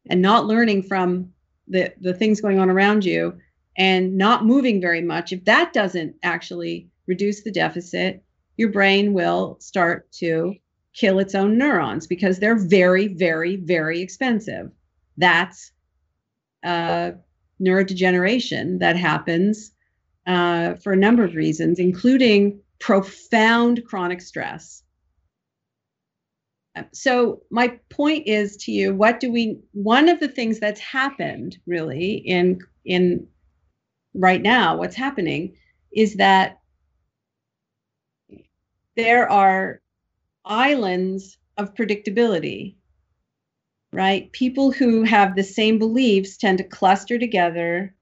[0.09, 1.33] and not learning from
[1.69, 3.39] the the things going on around you
[3.77, 8.23] and not moving very much if that doesn't actually reduce the deficit
[8.59, 10.55] your brain will start to
[10.99, 14.71] kill its own neurons because they're very, very, very expensive.
[15.17, 15.73] That's
[16.65, 17.13] uh,
[17.63, 19.71] neurodegeneration that happens
[20.27, 24.83] uh, for a number of reasons, including profound chronic stress.
[26.93, 31.59] So, my point is to you what do we, one of the things that's happened
[31.67, 33.27] really in, in
[34.15, 35.57] right now, what's happening
[35.93, 36.59] is that
[38.97, 39.81] there are
[40.45, 42.77] islands of predictability,
[43.93, 44.31] right?
[44.33, 47.95] People who have the same beliefs tend to cluster together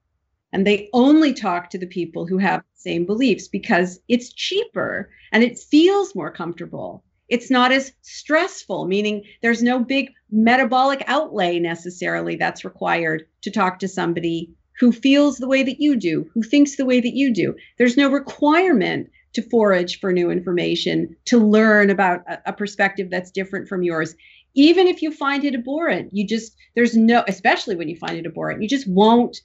[0.53, 5.09] and they only talk to the people who have the same beliefs because it's cheaper
[5.31, 7.03] and it feels more comfortable.
[7.29, 13.79] It's not as stressful, meaning there's no big metabolic outlay necessarily that's required to talk
[13.79, 17.33] to somebody who feels the way that you do, who thinks the way that you
[17.33, 17.55] do.
[17.77, 23.31] There's no requirement to forage for new information, to learn about a, a, perspective that's
[23.31, 24.15] different from yours.
[24.55, 28.25] Even if you find it abhorrent, you just, there's no, especially when you find it
[28.25, 29.41] abhorrent, you just won't,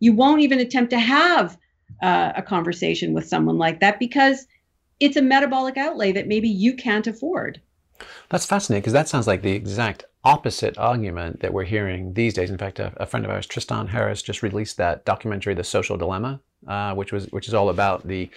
[0.00, 1.56] you won't even attempt to have
[2.02, 4.46] uh, a conversation with someone like that because
[5.00, 7.60] it's a metabolic outlay that maybe you can't afford.
[8.28, 12.50] That's fascinating because that sounds like the exact opposite argument that we're hearing these days.
[12.50, 15.96] In fact, a, a friend of ours, Tristan Harris, just released that documentary, The Social
[15.96, 18.28] Dilemma, uh, which was which is all about the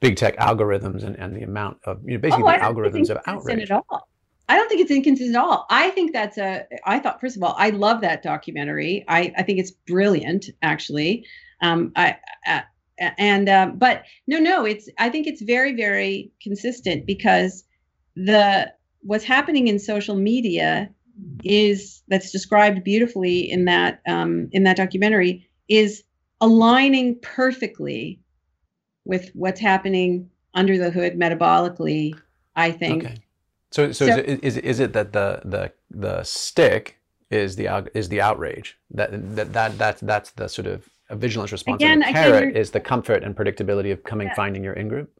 [0.00, 3.18] big tech algorithms and, and the amount of you know basically oh, the algorithms of
[3.26, 3.70] outrage.
[3.70, 4.08] At all.
[4.48, 5.66] I don't think it's inconsistent at all.
[5.70, 6.64] I think that's a.
[6.84, 9.04] I thought first of all, I love that documentary.
[9.08, 11.26] I I think it's brilliant, actually.
[11.60, 12.64] Um, I, I
[12.98, 17.64] and uh, but no no it's i think it's very very consistent because
[18.14, 18.70] the
[19.02, 20.88] what's happening in social media
[21.44, 26.02] is that's described beautifully in that um, in that documentary is
[26.40, 28.20] aligning perfectly
[29.04, 32.14] with what's happening under the hood metabolically
[32.56, 33.04] i think.
[33.04, 33.16] Okay.
[33.70, 36.98] So so, so is, it, is, is it that the the the stick
[37.30, 38.78] is the is the outrage?
[38.90, 41.82] That that that that's that's the sort of a vigilance response.
[41.82, 44.34] Again, and carrot is the comfort and predictability of coming, yeah.
[44.34, 45.10] finding your in group.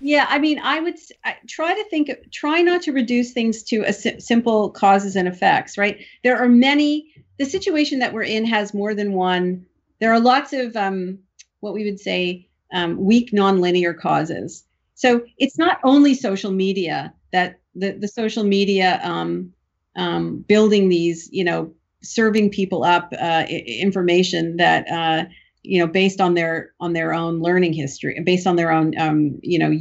[0.00, 3.82] Yeah, I mean, I would I try to think, try not to reduce things to
[3.82, 6.04] a si- simple causes and effects, right?
[6.22, 9.64] There are many, the situation that we're in has more than one.
[10.00, 11.18] There are lots of um,
[11.60, 14.64] what we would say um, weak nonlinear causes.
[14.94, 19.52] So it's not only social media that the, the social media um,
[19.96, 21.72] um, building these, you know,
[22.04, 25.24] serving people up uh, information that uh,
[25.62, 29.38] you know based on their on their own learning history based on their own um,
[29.42, 29.72] you know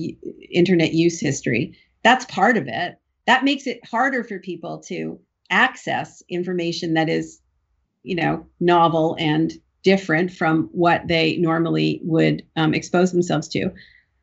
[0.52, 1.78] internet use history.
[2.04, 2.98] That's part of it.
[3.28, 5.20] That makes it harder for people to
[5.50, 7.40] access information that is
[8.04, 13.70] you know novel and different from what they normally would um, expose themselves to.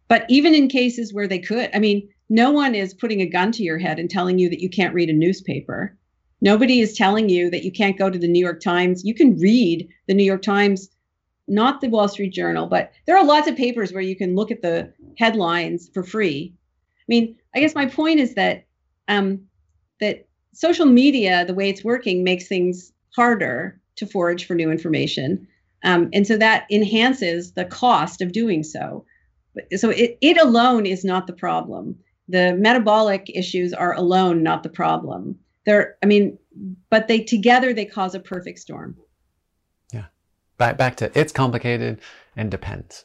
[0.08, 3.52] But even in cases where they could i mean no one is putting a gun
[3.52, 5.96] to your head and telling you that you can't read a newspaper
[6.40, 9.04] Nobody is telling you that you can't go to the New York Times.
[9.04, 10.88] You can read the New York Times,
[11.48, 14.50] not the Wall Street Journal, but there are lots of papers where you can look
[14.50, 16.54] at the headlines for free.
[16.54, 18.64] I mean, I guess my point is that
[19.08, 19.42] um,
[20.00, 25.46] that social media, the way it's working, makes things harder to forage for new information,
[25.82, 29.04] um, and so that enhances the cost of doing so.
[29.76, 31.98] So it, it alone is not the problem.
[32.28, 36.38] The metabolic issues are alone not the problem they're i mean
[36.90, 38.96] but they together they cause a perfect storm.
[39.92, 40.06] Yeah.
[40.58, 42.00] Back back to it's complicated
[42.36, 43.04] and depends.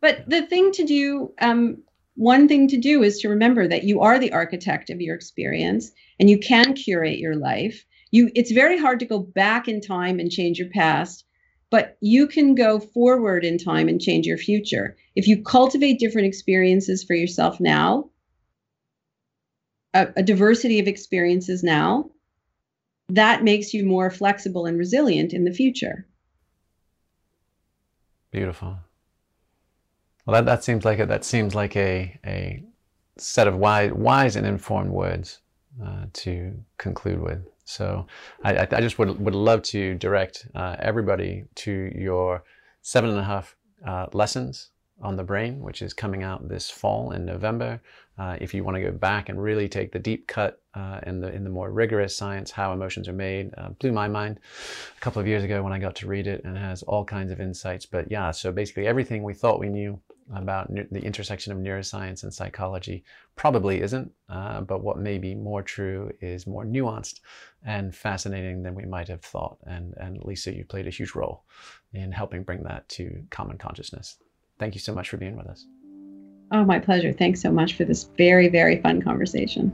[0.00, 1.82] But the thing to do um,
[2.14, 5.90] one thing to do is to remember that you are the architect of your experience
[6.18, 7.84] and you can curate your life.
[8.10, 11.24] You it's very hard to go back in time and change your past
[11.70, 14.96] but you can go forward in time and change your future.
[15.14, 18.10] If you cultivate different experiences for yourself now
[19.94, 22.10] a, a diversity of experiences now,
[23.08, 26.06] that makes you more flexible and resilient in the future.
[28.30, 28.76] Beautiful.
[30.26, 32.62] Well, that, that seems like a, that seems like a, a
[33.18, 35.40] set of wise, wise and informed words
[35.84, 37.44] uh, to conclude with.
[37.64, 38.06] So
[38.44, 42.44] I, I just would, would love to direct uh, everybody to your
[42.82, 43.56] seven and a half
[43.86, 44.70] uh, lessons
[45.02, 47.80] on the brain, which is coming out this fall in November.
[48.18, 51.20] Uh, if you want to go back and really take the deep cut uh, in
[51.20, 54.38] the in the more rigorous science, how emotions are made, uh, blew my mind
[54.96, 57.32] a couple of years ago when I got to read it, and has all kinds
[57.32, 57.86] of insights.
[57.86, 60.00] But yeah, so basically everything we thought we knew
[60.34, 63.02] about the intersection of neuroscience and psychology
[63.34, 67.20] probably isn't, uh, but what may be more true is more nuanced
[67.64, 69.58] and fascinating than we might have thought.
[69.66, 71.44] And and Lisa, you played a huge role
[71.94, 74.18] in helping bring that to common consciousness.
[74.60, 75.66] Thank you so much for being with us.
[76.52, 77.12] Oh, my pleasure.
[77.12, 79.72] Thanks so much for this very, very fun conversation.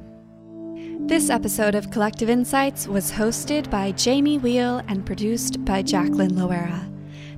[1.08, 6.90] This episode of Collective Insights was hosted by Jamie Wheal and produced by Jacqueline Loera.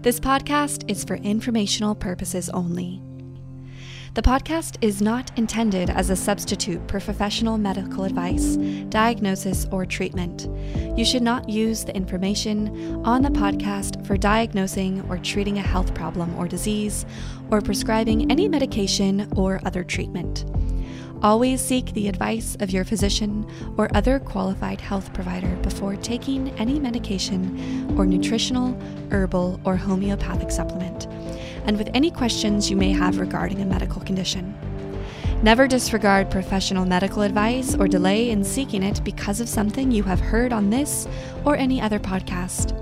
[0.02, 3.02] This podcast is for informational purposes only.
[4.18, 8.56] The podcast is not intended as a substitute for professional medical advice,
[8.88, 10.48] diagnosis, or treatment.
[10.98, 15.94] You should not use the information on the podcast for diagnosing or treating a health
[15.94, 17.06] problem or disease,
[17.52, 20.46] or prescribing any medication or other treatment.
[21.22, 23.46] Always seek the advice of your physician
[23.76, 28.76] or other qualified health provider before taking any medication or nutritional,
[29.12, 31.06] herbal, or homeopathic supplement
[31.64, 34.54] and with any questions you may have regarding a medical condition.
[35.42, 40.18] Never disregard professional medical advice or delay in seeking it because of something you have
[40.18, 41.06] heard on this
[41.44, 42.74] or any other podcast.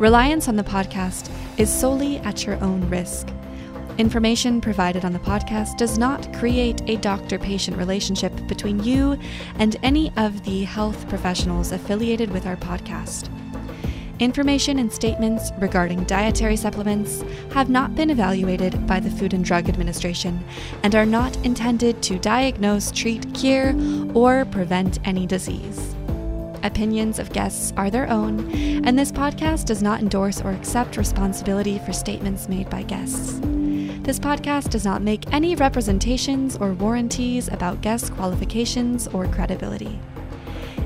[0.00, 3.28] Reliance on the podcast is solely at your own risk.
[3.96, 9.16] Information provided on the podcast does not create a doctor patient relationship between you
[9.60, 13.28] and any of the health professionals affiliated with our podcast.
[14.20, 19.68] Information and statements regarding dietary supplements have not been evaluated by the Food and Drug
[19.68, 20.44] Administration
[20.84, 23.74] and are not intended to diagnose, treat, cure,
[24.14, 25.96] or prevent any disease.
[26.62, 28.50] Opinions of guests are their own,
[28.86, 33.40] and this podcast does not endorse or accept responsibility for statements made by guests.
[34.04, 39.98] This podcast does not make any representations or warranties about guest qualifications or credibility.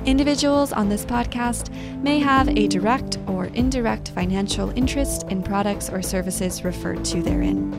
[0.04, 1.70] Individuals on this podcast
[2.02, 7.74] may have a direct or indirect financial interest in products or services referred to therein.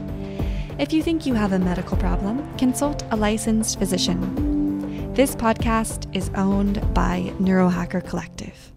[0.78, 5.14] If you think you have a medical problem, consult a licensed physician.
[5.14, 8.69] This podcast is owned by Neurohacker Collective.